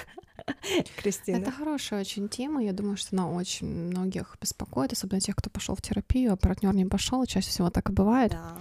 [0.97, 1.37] Кристина.
[1.37, 2.63] Это хорошая очень тема.
[2.63, 6.75] Я думаю, что она очень многих беспокоит, особенно тех, кто пошел в терапию, а партнер
[6.75, 7.25] не пошел.
[7.27, 8.33] Чаще всего так и бывает.
[8.33, 8.59] Да.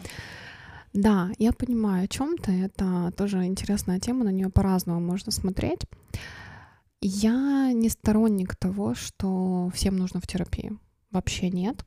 [0.94, 2.52] Да, я понимаю, о чем ты.
[2.63, 5.82] Это тоже интересная тема, на нее по-разному можно смотреть.
[7.00, 10.80] Я не сторонник того, что всем нужно в терапию.
[11.10, 11.86] Вообще нет.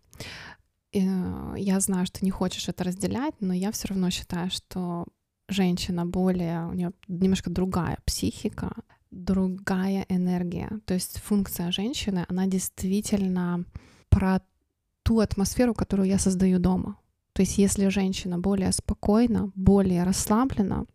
[0.92, 5.07] Э, я знаю, что не хочешь это разделять, но я все равно считаю, что
[5.48, 8.72] женщина более, у нее немножко другая психика,
[9.11, 10.70] другая энергия.
[10.87, 13.64] То есть функция женщины, она действительно
[14.09, 14.40] про
[15.02, 16.96] ту атмосферу, которую я создаю дома.
[17.33, 20.87] То есть если женщина более спокойна, более расслаблена,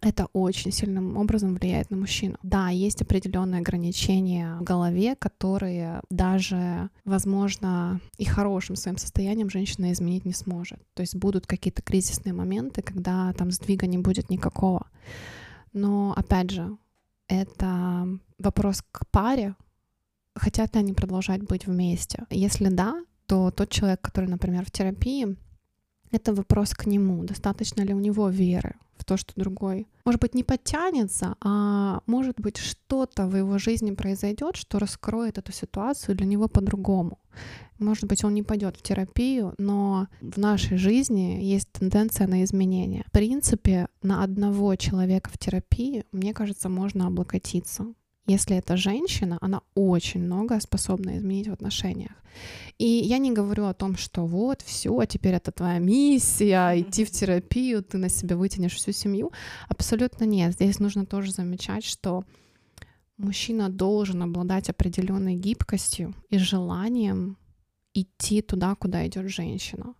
[0.00, 2.36] это очень сильным образом влияет на мужчину.
[2.42, 10.24] Да, есть определенные ограничения в голове, которые даже, возможно, и хорошим своим состоянием женщина изменить
[10.24, 10.80] не сможет.
[10.94, 14.86] То есть будут какие-то кризисные моменты, когда там сдвига не будет никакого.
[15.72, 16.76] Но, опять же,
[17.28, 19.54] это вопрос к паре,
[20.34, 22.24] хотят ли они продолжать быть вместе.
[22.30, 25.36] Если да, то тот человек, который, например, в терапии,
[26.10, 30.34] это вопрос к нему, достаточно ли у него веры в то, что другой, может быть,
[30.34, 36.26] не подтянется, а может быть, что-то в его жизни произойдет, что раскроет эту ситуацию для
[36.26, 37.18] него по-другому.
[37.78, 43.04] Может быть, он не пойдет в терапию, но в нашей жизни есть тенденция на изменения.
[43.08, 47.86] В принципе, на одного человека в терапии, мне кажется, можно облокотиться.
[48.26, 52.12] Если это женщина, она очень много способна изменить в отношениях.
[52.78, 57.10] И я не говорю о том, что вот, все, теперь это твоя миссия, идти в
[57.10, 59.32] терапию, ты на себя вытянешь всю семью.
[59.68, 60.52] Абсолютно нет.
[60.54, 62.24] Здесь нужно тоже замечать, что
[63.18, 67.36] мужчина должен обладать определенной гибкостью и желанием
[67.94, 69.94] идти туда, куда идет женщина.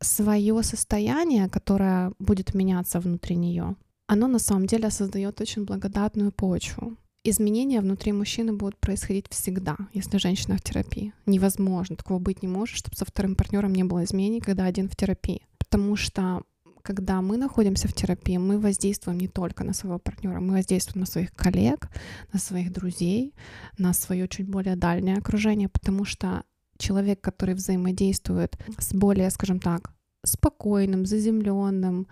[0.00, 3.76] Свое состояние, которое будет меняться внутри нее,
[4.06, 10.18] оно на самом деле создает очень благодатную почву изменения внутри мужчины будут происходить всегда, если
[10.18, 11.12] женщина в терапии.
[11.26, 14.96] Невозможно, такого быть не может, чтобы со вторым партнером не было изменений, когда один в
[14.96, 15.46] терапии.
[15.58, 16.42] Потому что
[16.82, 21.06] когда мы находимся в терапии, мы воздействуем не только на своего партнера, мы воздействуем на
[21.06, 21.88] своих коллег,
[22.32, 23.34] на своих друзей,
[23.78, 26.42] на свое чуть более дальнее окружение, потому что
[26.78, 29.92] человек, который взаимодействует с более, скажем так,
[30.24, 32.08] спокойным, заземленным,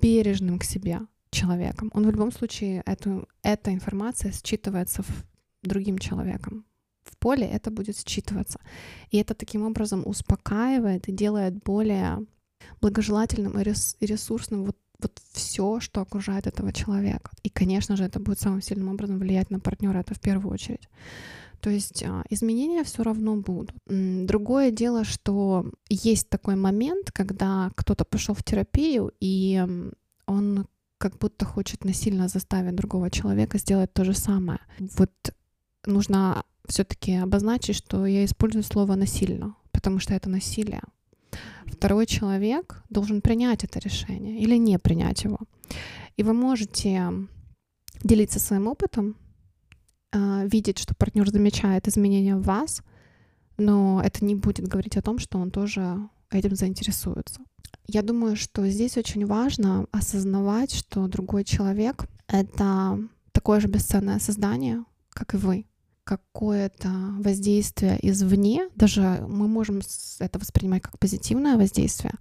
[0.00, 1.00] бережным к себе
[1.34, 1.90] человеком.
[1.94, 5.24] Он в любом случае, эту, эта информация считывается в
[5.62, 6.64] другим человеком.
[7.02, 8.58] В поле это будет считываться.
[9.10, 12.24] И это таким образом успокаивает и делает более
[12.80, 13.64] благожелательным и
[14.06, 17.30] ресурсным вот, вот все, что окружает этого человека.
[17.42, 20.88] И, конечно же, это будет самым сильным образом влиять на партнера, это в первую очередь.
[21.60, 23.74] То есть а, изменения все равно будут.
[23.86, 29.64] Другое дело, что есть такой момент, когда кто-то пошел в терапию, и
[30.26, 30.66] он
[31.04, 34.60] как будто хочет насильно заставить другого человека сделать то же самое.
[34.96, 35.10] Вот
[35.84, 40.80] нужно все-таки обозначить, что я использую слово насильно, потому что это насилие.
[41.66, 45.40] Второй человек должен принять это решение или не принять его.
[46.16, 47.12] И вы можете
[48.02, 49.14] делиться своим опытом,
[50.10, 52.82] а, видеть, что партнер замечает изменения в вас,
[53.58, 55.98] но это не будет говорить о том, что он тоже
[56.30, 57.42] этим заинтересуется.
[57.86, 62.98] Я думаю, что здесь очень важно осознавать, что другой человек— это
[63.32, 65.66] такое же бесценное создание, как и вы.
[66.04, 69.80] Какое-то воздействие извне, даже мы можем
[70.18, 72.14] это воспринимать как позитивное воздействие,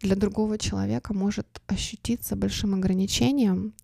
[0.00, 3.74] для другого человека может ощутиться большим ограничением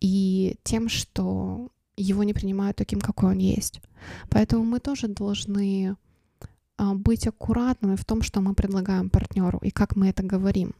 [0.00, 3.80] и тем, что его не принимают таким, какой он есть.
[4.28, 5.96] Поэтому мы тоже должны
[6.78, 10.74] быть аккуратными в том, что мы предлагаем партнеру и как мы это говорим.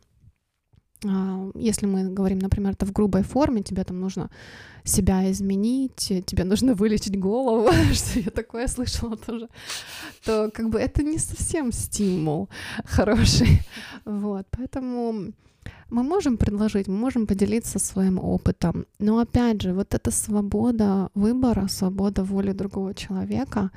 [1.05, 4.31] А, если мы говорим, например, это в грубой форме, тебе там нужно
[4.85, 9.49] себя изменить, тебе нужно вылечить голову, что я такое слышала тоже,
[10.25, 12.49] то как бы это не совсем стимул
[12.85, 13.61] хороший.
[14.05, 15.33] Вот, поэтому
[15.91, 21.69] мы можем предложить, мы можем поделиться своим опытом, но опять же, вот эта свобода выбора,
[21.69, 23.71] свобода воли другого человека,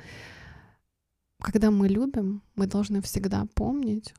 [1.40, 4.14] когда мы любим, мы должны всегда помнить,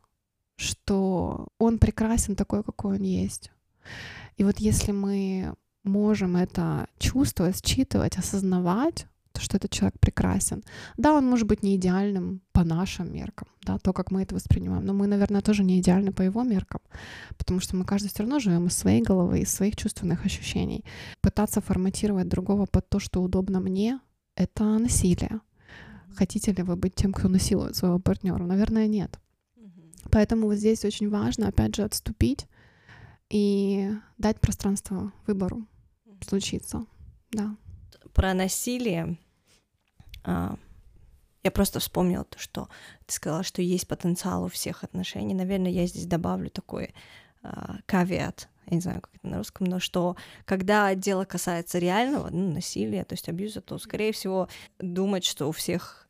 [0.56, 3.52] что он прекрасен такой, какой он есть.
[4.38, 10.64] И вот если мы можем это чувствовать, считывать, осознавать, то, что этот человек прекрасен.
[10.98, 14.86] Да, он может быть не идеальным по нашим меркам, да, то, как мы это воспринимаем,
[14.86, 16.82] но мы, наверное, тоже не идеальны по его меркам,
[17.38, 20.84] потому что мы каждый все равно живем из своей головы, из своих чувственных ощущений.
[21.22, 24.00] Пытаться форматировать другого под то, что удобно мне,
[24.36, 25.40] это насилие.
[26.16, 28.44] Хотите ли вы быть тем, кто насилует своего партнера?
[28.44, 29.20] Наверное, нет.
[30.12, 32.48] Поэтому вот здесь очень важно, опять же, отступить
[33.30, 35.66] и дать пространство выбору
[36.28, 36.86] случиться.
[37.32, 37.56] Да.
[38.14, 39.18] Про насилие
[40.24, 40.58] а,
[41.44, 42.68] я просто вспомнила то, что
[43.06, 45.34] ты сказала, что есть потенциал у всех отношений.
[45.34, 46.94] Наверное, я здесь добавлю такой
[47.42, 52.30] а, кавиат, я не знаю, как это на русском, но что когда дело касается реального
[52.30, 56.01] ну, насилия, то есть абьюза, то, скорее всего, думать, что у всех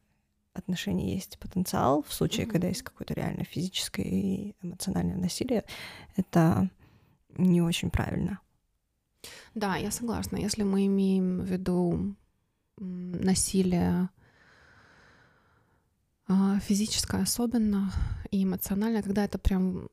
[0.53, 2.49] отношений есть потенциал в случае, mm-hmm.
[2.51, 5.63] когда есть какое-то реально физическое и эмоциональное насилие,
[6.15, 6.69] это
[7.37, 8.39] не очень правильно.
[9.55, 10.37] Да, я согласна.
[10.37, 12.15] Если мы имеем в виду
[12.77, 14.09] насилие
[16.27, 17.91] а, физическое особенно
[18.31, 19.89] и эмоциональное, когда это прям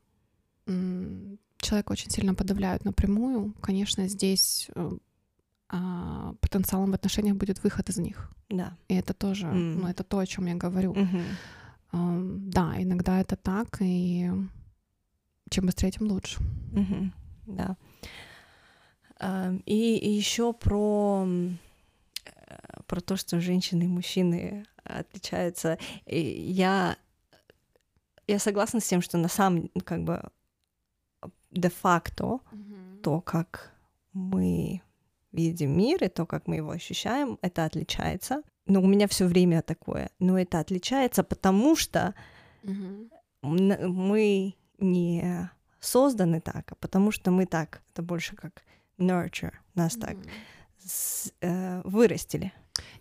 [1.59, 4.91] человека очень сильно подавляют напрямую, конечно, здесь э,
[5.69, 8.31] а, потенциалом в отношениях будет выход из них.
[8.49, 8.77] Да.
[8.89, 9.75] И это тоже, mm.
[9.81, 10.95] ну, это то, о чем я говорю.
[10.95, 11.25] Mm-hmm.
[11.93, 14.31] А, да, иногда это так, и
[15.51, 16.41] чем быстрее, тем лучше.
[16.73, 17.11] Mm-hmm.
[17.47, 17.77] Да.
[19.67, 21.27] И, и еще про
[22.87, 25.77] про то, что женщины и мужчины отличаются.
[26.07, 26.97] И я
[28.27, 30.23] я согласна с тем, что на самом как бы
[31.51, 33.01] де-факто mm-hmm.
[33.03, 33.73] то, как
[34.13, 34.83] мы
[35.33, 38.43] видим мир и то, как мы его ощущаем, это отличается.
[38.67, 40.11] Но у меня все время такое.
[40.19, 42.15] Но это отличается, потому что
[42.63, 43.09] угу.
[43.43, 47.83] мы не созданы так, а потому что мы так.
[47.93, 48.63] Это больше как
[48.99, 50.03] nurture, нас угу.
[50.03, 50.17] так
[50.79, 52.53] с, э, вырастили.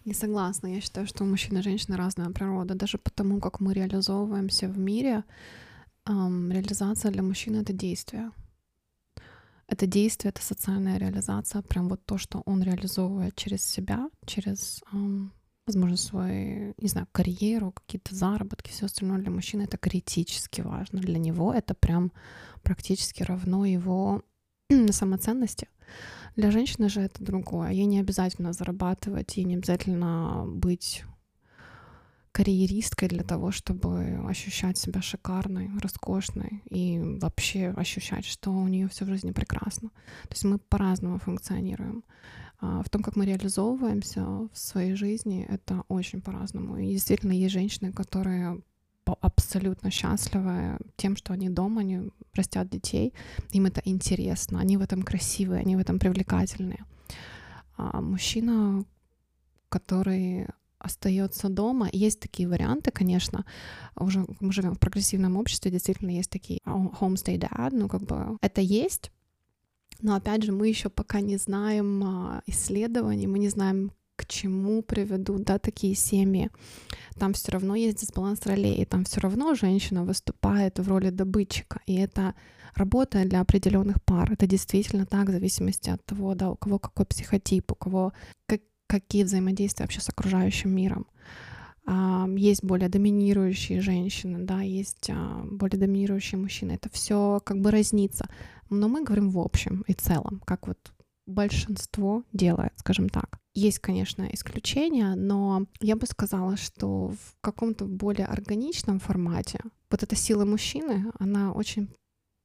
[0.05, 0.67] Не согласна.
[0.67, 2.75] Я считаю, что у мужчин и женщины разная природа.
[2.75, 5.23] Даже потому, как мы реализовываемся в мире,
[6.05, 8.31] эм, реализация для мужчины— это действие.
[9.67, 14.81] Это действие, это социальная реализация, прям вот то, что он реализовывает через себя, через,
[15.65, 21.01] возможно, свою, не знаю, карьеру, какие-то заработки, все остальное для мужчины это критически важно.
[21.01, 22.13] Для него это прям
[22.63, 24.23] практически равно его
[24.91, 25.67] самоценности.
[26.37, 27.71] Для женщины же это другое.
[27.71, 31.03] Ей не обязательно зарабатывать, ей не обязательно быть
[32.37, 39.05] карьеристкой для того, чтобы ощущать себя шикарной, роскошной и вообще ощущать, что у нее все
[39.05, 39.89] в жизни прекрасно.
[39.89, 42.03] То есть мы по-разному функционируем.
[42.61, 46.77] А, в том, как мы реализовываемся в своей жизни, это очень по-разному.
[46.77, 48.61] И действительно есть женщины, которые
[49.21, 53.13] абсолютно счастливы тем, что они дома, они растят детей,
[53.55, 56.83] им это интересно, они в этом красивые, они в этом привлекательные.
[57.77, 58.85] А мужчина,
[59.69, 60.47] который
[60.79, 61.89] остается дома.
[61.91, 63.45] Есть такие варианты, конечно.
[63.95, 68.61] Уже мы живем в прогрессивном обществе, действительно есть такие homestay dad, ну как бы это
[68.61, 69.11] есть.
[70.01, 74.81] Но опять же, мы еще пока не знаем а, исследований, мы не знаем, к чему
[74.81, 76.49] приведут да, такие семьи.
[77.17, 81.95] Там все равно есть дисбаланс ролей, там все равно женщина выступает в роли добытчика, и
[81.95, 82.33] это
[82.75, 84.31] работа для определенных пар.
[84.31, 88.13] Это действительно так, в зависимости от того, да, у кого какой психотип, у кого
[88.47, 91.07] как, какие взаимодействия вообще с окружающим миром.
[92.35, 96.73] Есть более доминирующие женщины, да, есть а, более доминирующие мужчины.
[96.73, 98.27] Это все как бы разнится.
[98.69, 100.91] Но мы говорим в общем и целом, как вот
[101.25, 103.39] большинство делает, скажем так.
[103.53, 110.15] Есть, конечно, исключения, но я бы сказала, что в каком-то более органичном формате вот эта
[110.15, 111.89] сила мужчины, она очень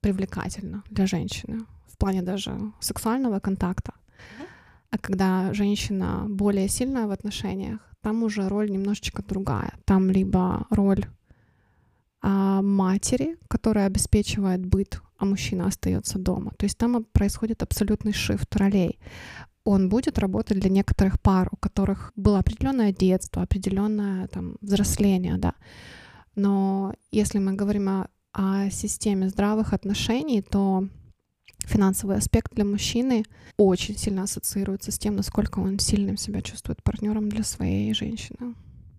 [0.00, 3.94] привлекательна для женщины в плане даже сексуального контакта.
[4.92, 9.72] А когда женщина более сильная в отношениях, там уже роль немножечко другая.
[9.84, 11.04] Там либо роль
[12.20, 16.52] а, матери, которая обеспечивает быт, а мужчина остается дома.
[16.56, 18.98] То есть там происходит абсолютный шифт ролей
[19.64, 25.54] он будет работать для некоторых пар, у которых было определенное детство, определенное там взросление, да.
[26.34, 30.88] Но если мы говорим о, о системе здравых отношений, то
[31.66, 33.24] финансовый аспект для мужчины
[33.56, 38.54] очень сильно ассоциируется с тем, насколько он сильным себя чувствует партнером для своей женщины.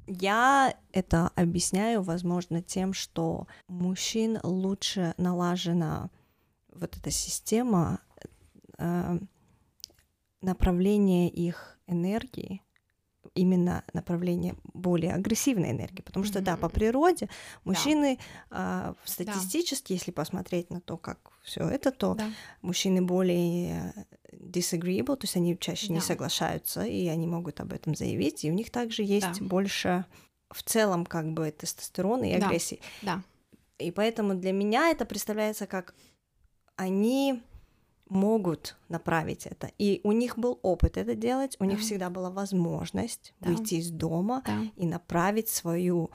[0.07, 6.09] Я это объясняю, возможно, тем, что мужчин лучше налажена
[6.73, 7.99] вот эта система
[8.77, 9.19] э,
[10.41, 12.62] направление их энергии
[13.35, 16.43] именно направление более агрессивной энергии, потому что mm-hmm.
[16.43, 17.29] да, по природе
[17.63, 18.19] мужчины
[18.49, 18.95] да.
[19.05, 19.93] э, статистически, да.
[19.95, 22.29] если посмотреть на то, как все это, то да.
[22.61, 23.93] мужчины более
[24.31, 25.95] disagreeable, то есть они чаще да.
[25.95, 29.45] не соглашаются, и они могут об этом заявить, и у них также есть да.
[29.45, 30.05] больше
[30.51, 32.79] в целом как бы тестостерона и агрессии.
[33.01, 33.15] Да.
[33.15, 33.23] да.
[33.83, 35.95] И поэтому для меня это представляется как
[36.75, 37.41] они
[38.09, 39.71] могут направить это.
[39.77, 41.71] И у них был опыт это делать, у да.
[41.71, 43.49] них всегда была возможность да.
[43.49, 44.61] выйти из дома да.
[44.75, 46.11] и направить свою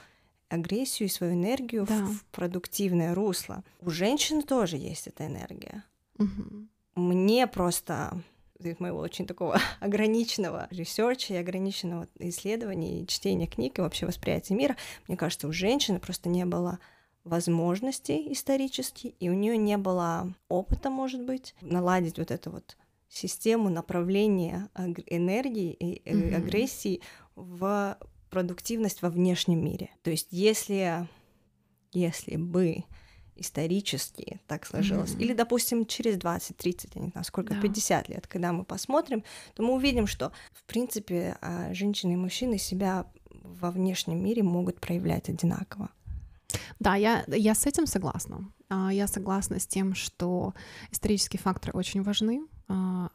[0.48, 2.04] агрессию и свою энергию да.
[2.06, 3.64] в, продуктивное русло.
[3.80, 5.84] У женщин тоже есть эта энергия.
[6.18, 6.68] Угу.
[6.96, 8.22] Мне просто
[8.58, 14.06] из моего очень такого ограниченного research а и ограниченного исследования и чтения книг и вообще
[14.06, 16.78] восприятия мира, мне кажется, у женщины просто не было
[17.28, 22.76] возможностей исторически, и у нее не было опыта, может быть, наладить вот эту вот
[23.08, 24.68] систему направления
[25.06, 26.34] энергии и mm-hmm.
[26.34, 27.00] агрессии
[27.36, 27.98] в
[28.30, 29.90] продуктивность во внешнем мире.
[30.02, 31.08] То есть если,
[31.92, 32.84] если бы
[33.36, 35.22] исторически так сложилось, mm-hmm.
[35.22, 37.60] или, допустим, через 20, 30, я не знаю, сколько, да.
[37.60, 42.58] 50 лет, когда мы посмотрим, то мы увидим, что, в принципе, а, женщины и мужчины
[42.58, 45.90] себя во внешнем мире могут проявлять одинаково.
[46.78, 48.52] Да, я, я с этим согласна.
[48.68, 50.54] А, я согласна с тем, что
[50.90, 52.46] исторические факторы очень важны.
[52.68, 53.10] А,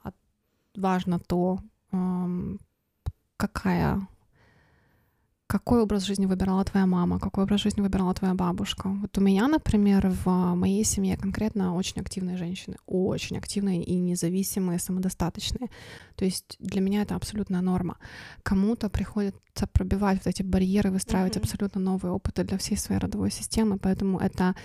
[0.76, 1.60] важно то,
[3.38, 4.08] какая
[5.48, 8.90] какой образ жизни выбирала твоя мама, какой образ жизни выбирала твоя бабушка.
[8.90, 14.80] Вот у меня, например, в моей семье конкретно очень активные женщины, очень активные и независимые,
[14.80, 15.70] самодостаточные.
[16.16, 17.98] То есть для меня это абсолютная норма.
[18.42, 21.42] Кому-то приходится пробивать вот эти барьеры, выстраивать mm-hmm.
[21.42, 24.56] абсолютно новые опыты для всей своей родовой системы, поэтому это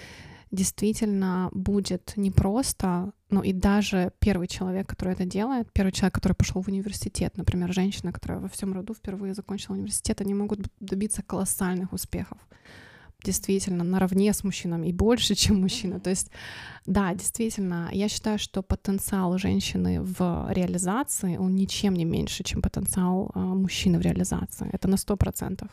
[0.51, 6.63] действительно будет непросто, ну и даже первый человек, который это делает, первый человек, который пошел
[6.63, 11.93] в университет, например, женщина, которая во всем роду впервые закончила университет, они могут добиться колоссальных
[11.93, 12.39] успехов.
[13.25, 16.01] действительно наравне с мужчинами и больше, чем мужчина.
[16.01, 16.31] То есть,
[16.87, 23.31] да, действительно, я считаю, что потенциал женщины в реализации, он ничем не меньше, чем потенциал
[23.35, 24.71] а, мужчины в реализации.
[24.73, 25.69] Это на сто процентов.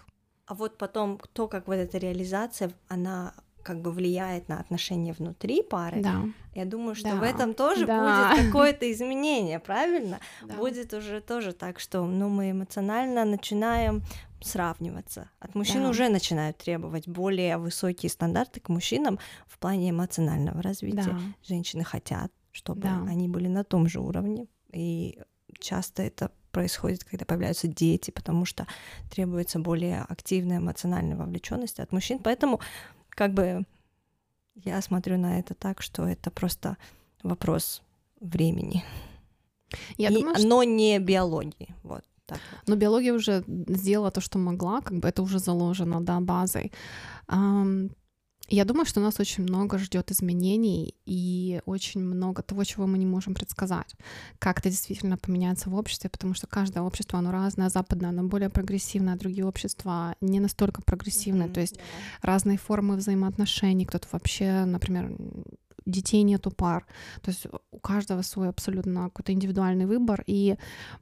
[0.47, 3.33] А вот потом то, как вот эта реализация, она
[3.65, 6.25] как бы влияет на отношения внутри пары, да.
[6.53, 7.15] я думаю, что да.
[7.15, 8.29] в этом тоже да.
[8.29, 10.19] будет какое-то изменение, правильно?
[10.43, 10.53] Да.
[10.55, 14.03] Будет уже тоже так, что ну, мы эмоционально начинаем
[14.39, 15.31] сравниваться.
[15.39, 15.89] От мужчин да.
[15.89, 21.01] уже начинают требовать более высокие стандарты к мужчинам в плане эмоционального развития.
[21.01, 21.19] Да.
[21.43, 23.01] Женщины хотят, чтобы да.
[23.09, 25.17] они были на том же уровне, и
[25.59, 28.65] часто это происходит, когда появляются дети, потому что
[29.11, 32.19] требуется более активная эмоциональная вовлеченность от мужчин.
[32.19, 32.61] Поэтому
[33.15, 33.65] как бы
[34.55, 36.77] я смотрю на это так, что это просто
[37.23, 37.81] вопрос
[38.21, 38.83] времени.
[39.97, 40.47] Я И, думаю, что...
[40.47, 41.75] Но не биологии.
[41.83, 42.03] Вот.
[42.25, 42.67] Так вот.
[42.67, 46.71] Но биология уже сделала то, что могла, как бы это уже заложено, да, базой.
[48.47, 53.05] Я думаю, что нас очень много ждет изменений и очень много того, чего мы не
[53.05, 53.95] можем предсказать.
[54.39, 58.49] Как это действительно поменяется в обществе, потому что каждое общество, оно разное, западное, оно более
[58.49, 61.47] прогрессивное, а другие общества не настолько прогрессивные.
[61.47, 61.81] Mm-hmm, То есть yeah.
[62.21, 63.85] разные формы взаимоотношений.
[63.85, 65.15] Кто-то вообще, например,
[65.85, 66.85] детей нету пар.
[67.21, 70.57] То есть у каждого свой абсолютно какой-то индивидуальный выбор, и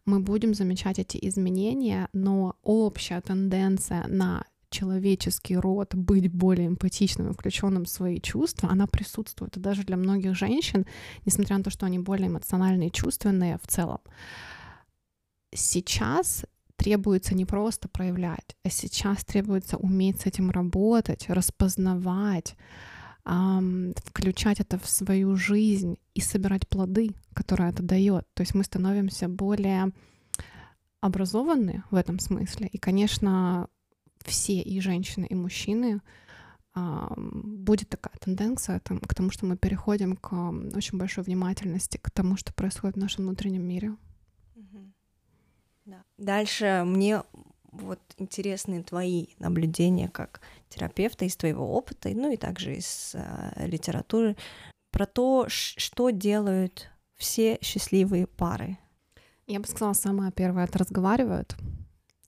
[0.06, 4.44] мы будем замечать эти изменения, но общая тенденция на
[4.74, 9.56] человеческий род быть более эмпатичным и включенным в свои чувства, она присутствует.
[9.56, 10.86] И даже для многих женщин,
[11.26, 14.00] несмотря на то, что они более эмоциональные и чувственные в целом,
[15.54, 16.46] сейчас
[16.76, 22.56] требуется не просто проявлять, а сейчас требуется уметь с этим работать, распознавать,
[23.24, 28.28] включать это в свою жизнь и собирать плоды, которые это дает.
[28.34, 29.92] То есть мы становимся более
[31.00, 32.68] образованы в этом смысле.
[32.68, 33.68] И, конечно,
[34.28, 36.02] все и женщины, и мужчины
[36.76, 40.34] будет такая тенденция к тому, что мы переходим к
[40.76, 43.96] очень большой внимательности к тому, что происходит в нашем внутреннем мире.
[45.86, 46.04] Да.
[46.18, 47.22] Дальше мне
[47.72, 54.38] вот интересны твои наблюдения как терапевта из твоего опыта, ну и также из э, литературы,
[54.92, 58.78] про то, что делают все счастливые пары.
[59.48, 61.56] Я бы сказала, самое первое, это разговаривают,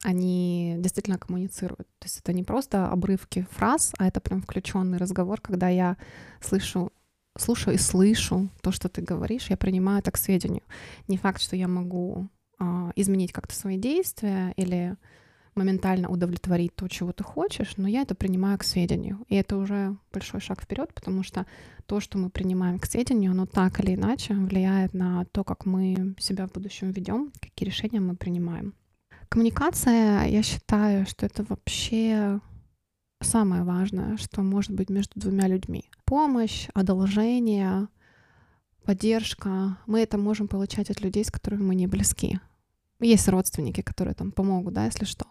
[0.06, 1.88] они действительно коммуницируют.
[2.00, 5.98] То есть это не просто обрывки фраз, а это прям включенный разговор, когда я
[6.42, 6.92] слышу
[7.38, 10.64] слушаю и слышу то, что ты говоришь, я принимаю это к сведению.
[11.10, 12.30] Не факт, что я могу
[12.60, 14.96] а, изменить как-то свои действия или
[15.56, 19.26] моментально удовлетворить то, чего ты хочешь, но я это принимаю к сведению.
[19.28, 21.46] И это уже большой шаг вперед, потому что
[21.88, 26.16] то, что мы принимаем к сведению, оно так или иначе влияет на то, как мы
[26.20, 28.74] себя в будущем ведем, какие решения мы принимаем.
[29.30, 32.40] Коммуникация, я считаю, что это вообще
[33.22, 35.90] самое важное, что может быть между двумя людьми.
[36.06, 37.88] Помощь, одолжение,
[38.86, 39.78] поддержка.
[39.88, 42.40] Мы это можем получать от людей, с которыми мы не близки.
[43.00, 45.26] Есть родственники, которые там помогут, да, если что.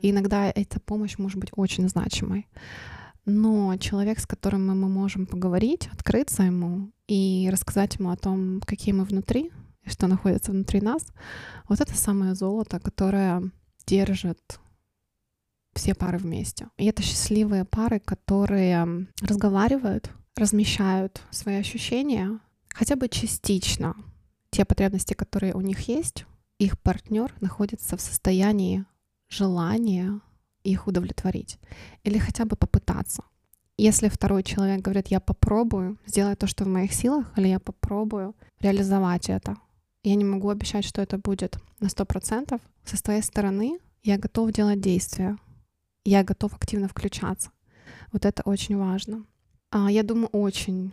[0.00, 2.48] И иногда эта помощь может быть очень значимой.
[3.24, 8.92] Но человек, с которым мы можем поговорить, открыться ему и рассказать ему о том, какие
[8.92, 9.50] мы внутри,
[9.86, 11.06] что находится внутри нас,
[11.68, 13.50] вот это самое золото, которое
[13.86, 14.60] держит
[15.74, 16.68] все пары вместе.
[16.76, 23.94] И это счастливые пары, которые разговаривают, размещают свои ощущения, хотя бы частично
[24.50, 26.26] те потребности, которые у них есть,
[26.58, 28.84] их партнер находится в состоянии
[29.28, 30.20] желания
[30.62, 31.58] их удовлетворить
[32.04, 33.24] или хотя бы попытаться.
[33.76, 38.36] Если второй человек говорит, я попробую сделать то, что в моих силах, или я попробую
[38.60, 39.56] реализовать это,
[40.04, 42.60] я не могу обещать, что это будет на 100%.
[42.84, 45.38] Со своей стороны я готов делать действия.
[46.04, 47.50] Я готов активно включаться.
[48.12, 49.24] Вот это очень важно.
[49.70, 50.92] А, я думаю, очень,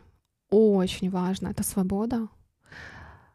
[0.49, 1.49] очень важно.
[1.49, 2.29] Это свобода.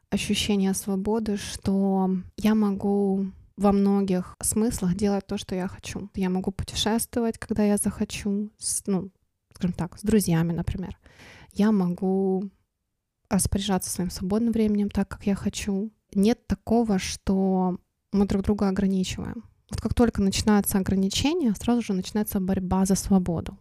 [0.08, 6.08] Ощущение свободы, что я могу во многих смыслах делать то, что я хочу.
[6.14, 9.10] Я могу путешествовать, когда я захочу, с, ну,
[9.54, 10.96] скажем так, с друзьями, например.
[11.52, 12.50] Я могу
[13.28, 15.92] распоряжаться своим свободным временем так, как я хочу.
[16.14, 17.78] Нет такого, что
[18.12, 19.44] мы друг друга ограничиваем.
[19.70, 23.58] Вот как только начинаются ограничения, сразу же начинается борьба за свободу.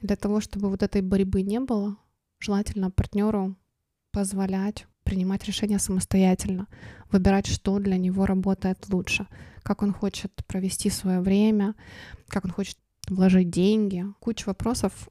[0.00, 1.96] Для того, чтобы вот этой борьбы не было,
[2.38, 3.56] желательно партнеру
[4.12, 6.66] позволять принимать решения самостоятельно,
[7.10, 9.26] выбирать, что для него работает лучше,
[9.62, 11.74] как он хочет провести свое время,
[12.28, 12.78] как он хочет
[13.08, 14.04] вложить деньги.
[14.20, 15.08] Куча вопросов,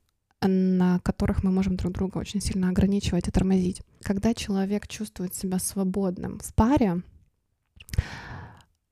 [0.48, 3.82] на которых мы можем друг друга очень сильно ограничивать и тормозить.
[4.02, 7.02] Когда человек чувствует себя свободным в паре,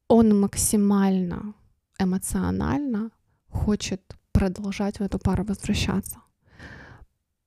[0.08, 1.54] он максимально
[2.00, 3.12] эмоционально
[3.50, 6.20] хочет продолжать в эту пару возвращаться.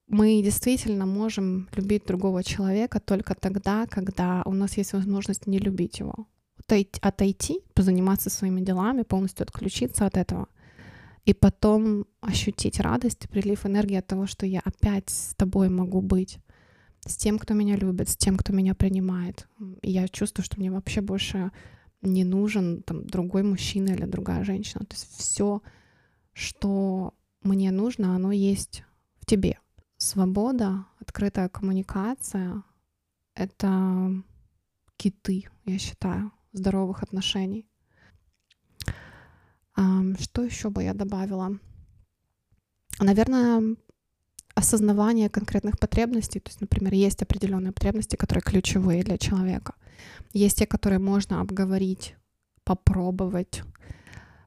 [0.07, 5.99] Мы действительно можем любить другого человека только тогда, когда у нас есть возможность не любить
[5.99, 6.27] его.
[6.59, 10.49] Отойти, отойти позаниматься своими делами, полностью отключиться от этого.
[11.25, 16.03] И потом ощутить радость и прилив энергии от того, что я опять с тобой могу
[16.03, 16.39] быть
[17.07, 19.49] с тем, кто меня любит, с тем, кто меня принимает.
[19.83, 21.51] И я чувствую, что мне вообще больше
[22.03, 24.85] не нужен там другой мужчина или другая женщина.
[24.85, 25.63] То есть все,
[26.33, 28.85] что мне нужно, оно есть
[29.21, 29.59] в тебе.
[29.97, 32.63] Свобода, открытая коммуникация—
[33.35, 34.23] это
[34.97, 37.67] киты, я считаю, здоровых отношений.
[39.77, 41.59] Что еще бы я добавила?
[43.01, 43.77] Наверное,
[44.55, 46.41] осознавание конкретных потребностей.
[46.41, 49.75] То есть, например, есть определенные потребности, которые ключевые для человека.
[50.33, 52.15] Есть те, которые можно обговорить,
[52.63, 53.63] попробовать,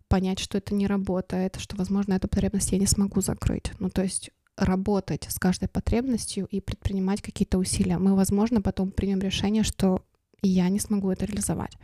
[0.08, 3.72] понять, что это не работает, что, возможно, эту потребность я не смогу закрыть.
[3.80, 7.98] Ну, то есть работать с каждой потребностью и предпринимать какие-то усилия.
[7.98, 10.02] Мы, возможно, потом примем решение, что
[10.42, 11.78] я не смогу это реализовать.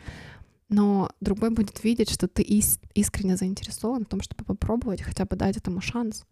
[0.73, 5.55] Но другой будет видеть, что ты искренне заинтересован в том, чтобы попробовать, хотя бы дать
[5.55, 6.25] этому шанс.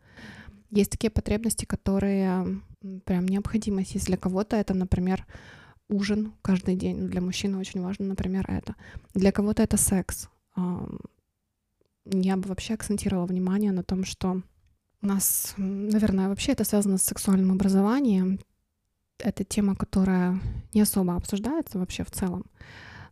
[0.72, 2.60] Есть такие потребности, которые
[3.06, 4.08] прям необходимость есть.
[4.08, 5.28] Для кого-то это, например,
[5.89, 7.08] ужин каждый день.
[7.08, 8.76] Для мужчины очень важно, например, это.
[9.14, 10.28] Для кого-то это секс.
[12.06, 14.42] Я бы вообще акцентировала внимание на том, что
[15.04, 18.39] у нас, наверное, вообще это связано с сексуальным образованием.
[19.20, 20.39] Это тема, которая
[20.74, 22.46] не особо обсуждается вообще в целом,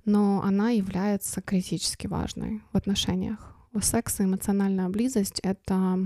[0.10, 3.55] но она является критически важной в отношениях.
[3.80, 5.99] Секс и эмоциональная близость— это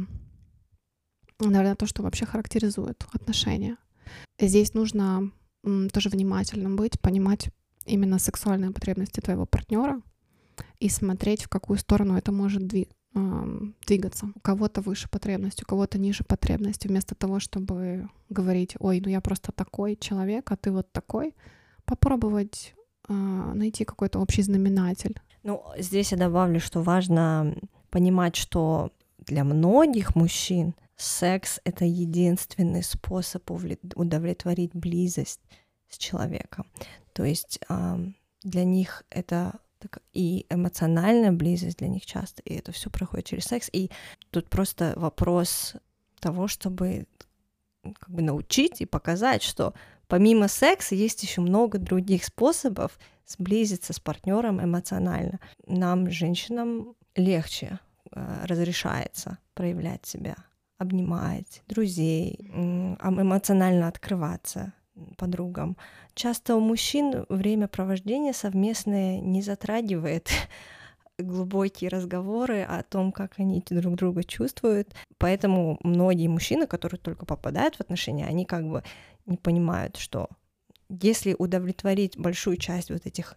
[1.39, 3.78] наверное, то, что вообще характеризует отношения.
[4.39, 5.32] Здесь нужно
[5.64, 7.49] тоже внимательным быть, понимать
[7.86, 10.01] именно сексуальные потребности твоего партнера
[10.80, 14.28] и смотреть, в какую сторону это может двигаться.
[14.36, 16.86] У кого-то выше потребность, у кого-то ниже потребность.
[16.86, 21.36] Вместо того, чтобы говорить, ой, ну я просто такой человек, а ты вот такой,
[21.86, 22.76] попробовать
[23.08, 25.16] найти какой-то общий знаменатель.
[25.43, 27.56] Ну, здесь я добавлю, что важно
[27.89, 33.49] понимать, что для многих мужчин секс— это единственный способ
[33.95, 35.41] удовлетворить близость
[35.89, 36.66] с человеком.
[37.14, 37.60] То есть
[38.43, 39.60] для них это
[40.14, 43.70] и эмоциональная близость для них часто, и это все проходит через секс.
[43.74, 43.91] И
[44.30, 45.76] тут просто вопрос
[46.22, 47.06] того, чтобы
[47.99, 49.74] как бы научить и показать, что
[50.08, 55.39] помимо секса есть еще много других способов сблизиться с партнером эмоционально.
[55.66, 57.80] Нам, женщинам, легче
[58.12, 60.36] э, разрешается проявлять себя
[60.78, 62.51] обнимать друзей,
[63.01, 64.74] эмоционально открываться
[65.18, 65.78] подругам.
[66.14, 70.30] Часто у мужчин время провождения совместное не затрагивает
[71.18, 74.93] глубокие разговоры о том, как они друг друга чувствуют.
[75.18, 78.84] Поэтому многие мужчины, которые только попадают в отношения, они как бы
[79.26, 80.30] не понимают, что
[81.01, 83.36] если удовлетворить большую часть вот этих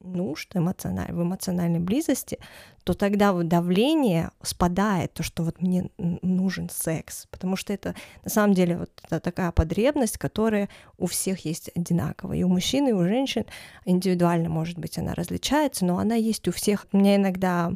[0.00, 2.38] нужд эмоциональ, в эмоциональной близости,
[2.84, 8.30] то тогда вот давление спадает, то, что вот мне нужен секс, потому что это на
[8.30, 10.68] самом деле вот это такая потребность, которая
[10.98, 13.44] у всех есть одинаковая, и у мужчин, и у женщин
[13.84, 16.86] индивидуально, может быть, она различается, но она есть у всех.
[16.92, 17.72] Мне иногда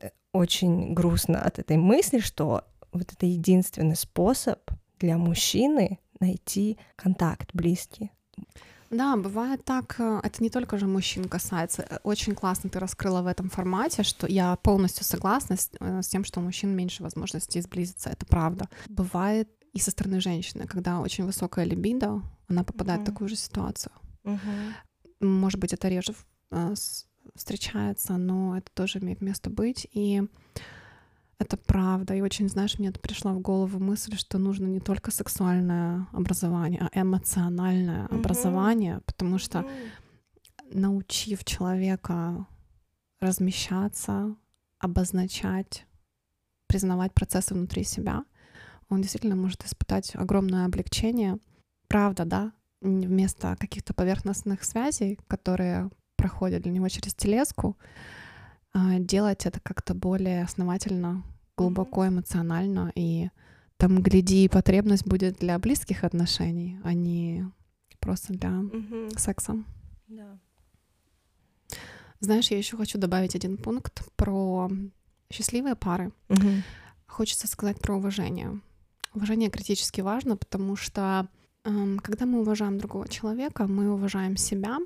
[0.00, 4.58] э, очень грустно от этой мысли, что вот это единственный способ
[4.98, 8.10] для мужчины найти контакт близкий.
[8.90, 11.82] Да, бывает так, э, это не только же мужчин касается.
[11.82, 16.08] Э, очень классно ты раскрыла в этом формате, что я полностью согласна с, э, с
[16.08, 18.68] тем, что у мужчин меньше возможностей сблизиться, это правда.
[18.88, 23.04] Бывает и со стороны женщины, когда очень высокая либидо, она попадает uh-huh.
[23.04, 23.92] в такую же ситуацию.
[24.24, 24.72] Uh-huh.
[25.20, 26.14] Может быть, это реже
[27.34, 29.88] встречается, но это тоже имеет место быть.
[29.94, 30.22] И
[31.42, 32.14] это правда.
[32.14, 37.00] И очень, знаешь, мне пришла в голову мысль, что нужно не только сексуальное образование, а
[37.00, 38.18] эмоциональное mm-hmm.
[38.18, 40.78] образование, потому что mm-hmm.
[40.78, 42.46] научив человека
[43.20, 44.34] размещаться,
[44.78, 45.86] обозначать,
[46.66, 48.24] признавать процессы внутри себя,
[48.88, 51.38] он действительно может испытать огромное облегчение.
[51.88, 57.76] Правда, да, вместо каких-то поверхностных связей, которые проходят для него через телеску,
[58.74, 61.22] а, делать это как-то более основательно,
[61.56, 63.30] глубоко эмоционально, и
[63.76, 67.50] там, гляди, потребность будет для близких отношений, а не
[67.98, 69.18] просто для mm-hmm.
[69.18, 69.64] секса.
[70.08, 70.38] Да.
[72.20, 74.70] Знаешь, я еще хочу добавить один пункт про
[75.32, 76.12] счастливые пары.
[76.28, 76.62] Mm-hmm.
[77.06, 78.60] Хочется сказать про уважение.
[79.14, 81.28] Уважение критически важно, потому что
[81.64, 84.78] эм, когда мы уважаем другого человека, мы уважаем себя.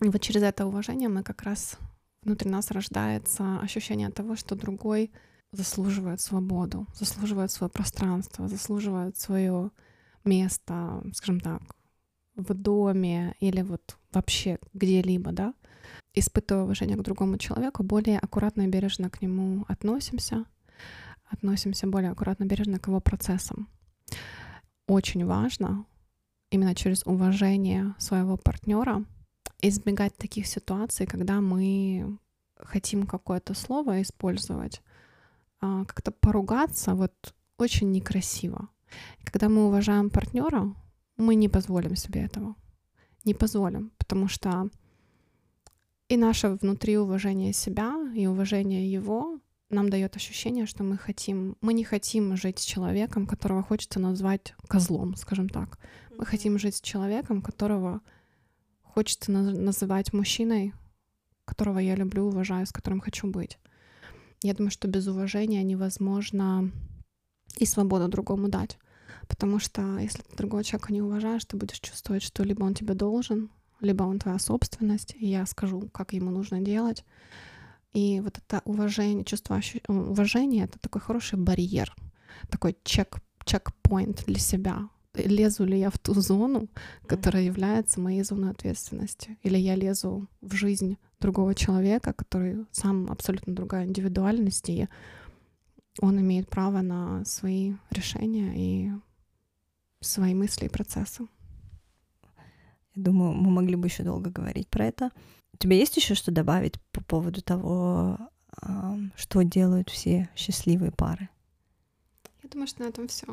[0.00, 1.78] И вот через это уважение мы как раз
[2.22, 5.10] внутри нас рождается ощущение того, что другой
[5.56, 9.70] заслуживают свободу, заслуживают свое пространство, заслуживают свое
[10.24, 11.62] место, скажем так,
[12.36, 15.54] в доме или вот вообще где-либо, да,
[16.14, 20.44] испытывая уважение к другому человеку, более аккуратно и бережно к нему относимся,
[21.24, 23.68] относимся более аккуратно, и бережно к его процессам.
[24.86, 25.86] Очень важно
[26.50, 29.04] именно через уважение своего партнера
[29.60, 32.18] избегать таких ситуаций, когда мы
[32.56, 34.82] хотим какое-то слово использовать,
[35.64, 38.68] а, как-то поругаться, вот очень некрасиво.
[39.24, 40.74] Когда мы уважаем партнера,
[41.16, 42.54] мы не позволим себе этого.
[43.24, 44.68] Не позволим, потому что
[46.08, 49.40] и наше внутри уважение себя и уважение его
[49.70, 54.54] нам дает ощущение, что мы хотим, мы не хотим жить с человеком, которого хочется назвать
[54.68, 55.78] козлом, скажем так.
[56.18, 58.02] Мы хотим жить с человеком, которого
[58.82, 60.74] хочется называть мужчиной,
[61.46, 63.58] которого я люблю, уважаю, с которым хочу быть.
[64.44, 66.70] Я думаю, что без уважения невозможно
[67.56, 68.76] и свободу другому дать.
[69.26, 72.92] Потому что если ты другого человека не уважаешь, ты будешь чувствовать, что либо он тебе
[72.92, 77.06] должен, либо он твоя собственность, и я скажу, как ему нужно делать.
[77.94, 81.96] И вот это уважение, чувство уважения— это такой хороший барьер,
[82.50, 84.90] такой чек, чекпоинт для себя.
[85.14, 86.68] Лезу ли я в ту зону,
[87.06, 89.38] которая является моей зоной ответственности?
[89.42, 94.88] Или я лезу в жизнь другого человека, который сам абсолютно другая индивидуальность, и
[96.00, 98.90] он имеет право на свои решения и
[100.00, 101.26] свои мысли и процессы.
[102.94, 105.10] Я думаю, мы могли бы еще долго говорить про это.
[105.54, 108.18] У тебя есть еще что добавить по поводу того,
[109.16, 111.28] что делают все счастливые пары?
[112.42, 113.26] Я думаю, что на этом все.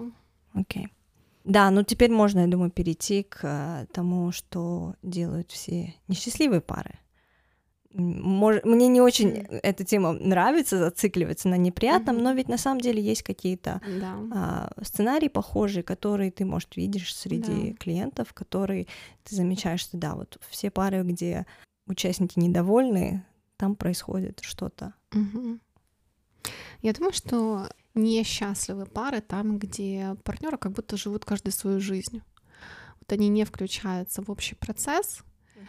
[0.54, 0.86] Окей.
[0.86, 0.90] Okay.
[1.44, 7.01] Да, ну теперь можно, я думаю, перейти к тому, что делают все несчастливые пары.
[7.94, 12.22] Может, мне не очень эта тема нравится, зацикливаться на неприятном, mm-hmm.
[12.22, 14.16] но ведь на самом деле есть какие-то да.
[14.34, 17.78] а, сценарии похожие, которые ты, может, видишь среди да.
[17.78, 18.88] клиентов, которые
[19.24, 21.46] ты замечаешь, что да, вот все пары, где
[21.86, 23.26] участники недовольны,
[23.58, 24.94] там происходит что-то.
[25.12, 25.60] Mm-hmm.
[26.82, 32.22] Я думаю, что несчастливые пары там, где партнеры как будто живут каждый свою жизнь.
[33.00, 35.64] Вот они не включаются в общий процесс, mm-hmm.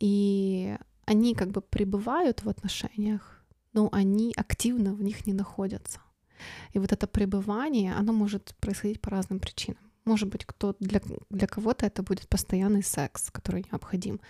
[0.00, 0.76] и
[1.08, 3.42] они как бы пребывают в отношениях,
[3.72, 6.00] но они активно в них не находятся.
[6.74, 9.80] И вот это пребывание, оно может происходить по разным причинам.
[10.04, 11.00] Может быть, кто для,
[11.30, 14.20] для кого-то это будет постоянный секс, который необходим.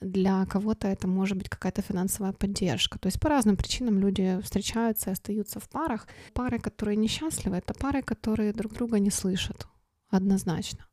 [0.00, 2.98] Для кого-то это может быть какая-то финансовая поддержка.
[2.98, 6.08] То есть по разным причинам люди встречаются и остаются в парах.
[6.32, 9.68] Пары, которые несчастливы, это пары, которые друг друга не слышат
[10.10, 10.86] однозначно.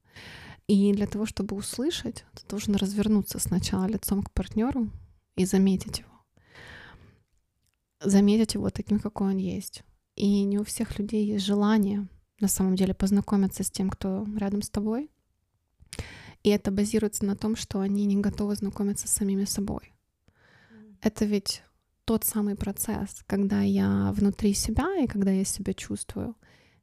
[0.68, 4.90] И для того, чтобы услышать, ты должен развернуться сначала лицом к партнеру,
[5.36, 6.10] и заметить его.
[8.02, 9.84] Заметить его таким, какой он есть.
[10.16, 12.08] И не у всех людей есть желание
[12.40, 15.10] на самом деле познакомиться с тем, кто рядом с тобой.
[16.44, 19.94] И это базируется на том, что они не готовы знакомиться с самими собой.
[21.02, 21.64] Это ведь
[22.06, 26.36] тот самый процесс, когда я внутри себя и когда я себя чувствую,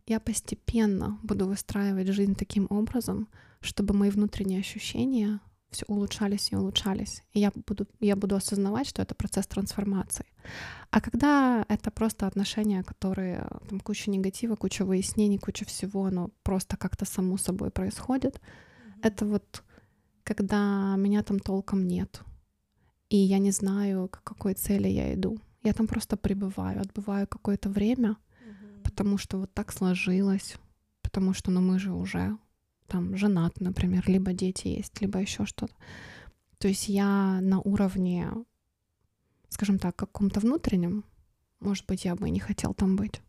[0.07, 3.29] я постепенно буду выстраивать жизнь таким образом,
[3.61, 5.41] чтобы мои внутренние ощущения
[5.71, 7.23] все улучшались и улучшались.
[7.33, 10.27] И я буду, я буду осознавать, что это процесс трансформации.
[10.91, 16.77] А когда это просто отношения, которые там куча негатива, куча выяснений, куча всего, оно просто
[16.77, 19.01] как-то само собой происходит, mm-hmm.
[19.03, 19.65] это вот
[20.25, 22.23] когда меня там толком нет.
[23.09, 25.39] И я не знаю, к какой цели я иду.
[25.63, 28.83] Я там просто пребываю, отбываю какое-то время, mm-hmm.
[28.83, 30.57] потому что вот так сложилось,
[31.03, 32.37] потому что ну мы же уже
[32.91, 35.75] там женат, например, либо дети есть, либо еще что-то.
[36.59, 38.29] То есть я на уровне,
[39.49, 41.05] скажем так, каком-то внутреннем,
[41.61, 43.23] может быть, я бы и не хотел там быть.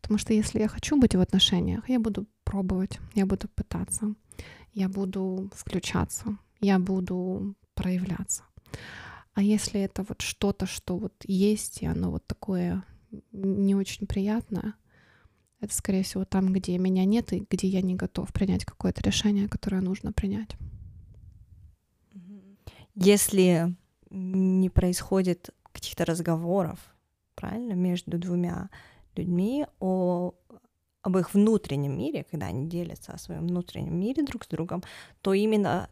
[0.00, 4.14] Потому что если я хочу быть в отношениях, я буду пробовать, я буду пытаться,
[4.72, 8.42] я буду включаться, я буду проявляться.
[9.34, 12.84] А если это вот что-то, что вот есть, и оно вот такое
[13.32, 14.74] не очень приятное,
[15.64, 19.48] это, скорее всего, там, где меня нет и где я не готов принять какое-то решение,
[19.48, 20.56] которое нужно принять.
[22.94, 23.74] Если
[24.10, 26.78] не происходит каких-то разговоров,
[27.34, 28.70] правильно, между двумя
[29.16, 30.34] людьми о
[31.02, 34.82] об их внутреннем мире, когда они делятся о своем внутреннем мире друг с другом,
[35.20, 35.90] то именно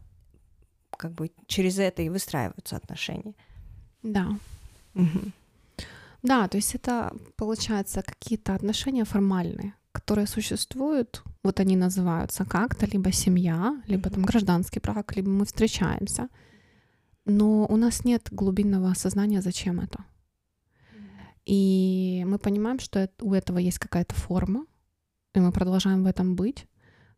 [0.96, 3.34] как бы через это и выстраиваются отношения.
[4.02, 4.38] Да.
[4.94, 5.32] Угу.
[6.22, 13.10] Да, то есть это, получается, какие-то отношения формальные, которые существуют, вот они называются как-то, либо
[13.12, 16.28] семья, либо там гражданский брак, либо мы встречаемся,
[17.24, 20.04] но у нас нет глубинного осознания, зачем это.
[21.44, 24.64] И мы понимаем, что у этого есть какая-то форма,
[25.34, 26.66] и мы продолжаем в этом быть,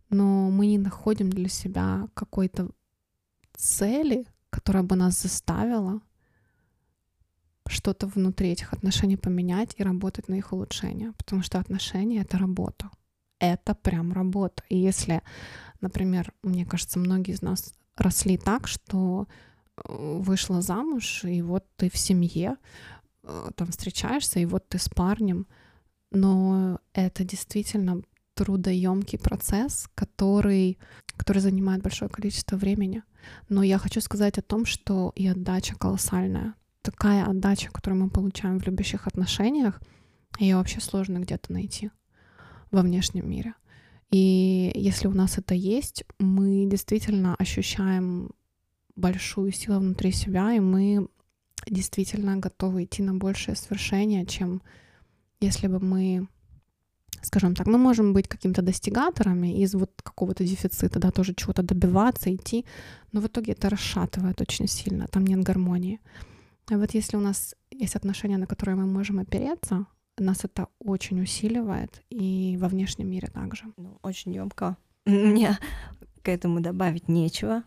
[0.08, 2.70] но мы не находим для себя какой-то
[3.54, 6.00] цели, которая бы нас заставила
[7.66, 12.90] что-то внутри этих отношений поменять и работать на их улучшение, потому что отношения— это работа.
[13.38, 14.62] Это прям работа.
[14.68, 15.22] И если,
[15.80, 19.26] например, мне кажется, многие из нас росли так, что
[19.76, 22.56] э, вышла замуж, и вот ты в семье,
[23.22, 25.46] э, там встречаешься, и вот ты с парнем,
[26.10, 28.02] но это действительно
[28.34, 30.78] трудоемкий процесс, который,
[31.16, 33.02] который занимает большое количество времени.
[33.48, 36.54] Но я хочу сказать о том, что и отдача колоссальная.
[36.84, 39.80] Такая отдача, которую мы получаем в любящих отношениях,
[40.38, 41.90] ее вообще сложно где-то найти
[42.70, 43.54] во внешнем мире.
[44.10, 48.32] И если у нас это есть, мы действительно ощущаем
[48.96, 51.08] большую силу внутри себя, и мы
[51.66, 54.60] действительно готовы идти на большее свершение, чем
[55.40, 56.28] если бы мы
[57.22, 62.34] скажем так, мы можем быть какими-то достигаторами из вот какого-то дефицита, да, тоже чего-то добиваться,
[62.34, 62.66] идти,
[63.12, 66.00] но в итоге это расшатывает очень сильно, там нет гармонии.
[66.70, 69.86] А вот если у нас есть отношения, на которые мы можем опереться,
[70.16, 73.64] нас это очень усиливает, и во внешнем мире также.
[73.76, 74.76] Ну, очень емко.
[75.06, 75.58] Мне
[76.22, 77.64] к этому добавить нечего.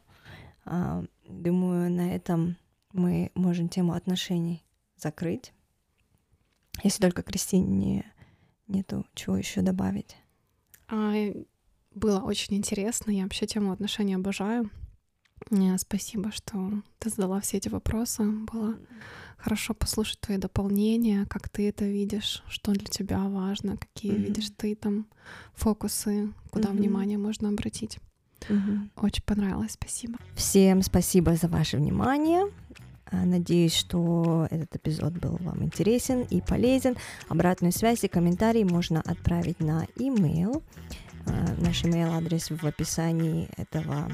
[0.66, 2.58] А, думаю, на этом
[2.92, 4.66] мы можем тему отношений
[4.98, 5.54] закрыть.
[6.84, 8.12] Если только Кристине
[8.68, 10.16] нету чего еще добавить.
[10.88, 11.14] А,
[11.94, 13.12] было очень интересно.
[13.12, 14.70] Я вообще тему отношений обожаю.
[15.78, 18.24] Спасибо, что ты задала все эти вопросы.
[18.24, 18.76] Было
[19.38, 24.24] хорошо послушать твои дополнения, как ты это видишь, что для тебя важно, какие mm-hmm.
[24.24, 25.08] видишь ты там
[25.54, 26.78] фокусы, куда mm-hmm.
[26.78, 28.00] внимание можно обратить.
[28.50, 28.90] Mm-hmm.
[28.98, 30.18] Очень понравилось, спасибо.
[30.36, 32.52] Всем спасибо за ваше внимание.
[33.10, 36.98] А, надеюсь, что этот эпизод был вам интересен и полезен.
[37.30, 40.64] Обратную связь и комментарии можно отправить на email.
[41.26, 44.10] А, наш email адрес в описании этого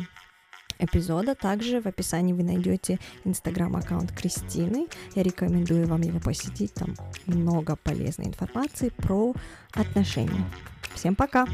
[0.80, 1.36] эпизода.
[1.36, 4.88] Также в описании вы найдете инстаграм-аккаунт Кристины.
[5.16, 6.74] Я рекомендую вам его посетить.
[6.74, 6.96] Там
[7.26, 9.34] много полезной информации про
[9.74, 10.46] отношения.
[10.94, 11.46] Всем пока!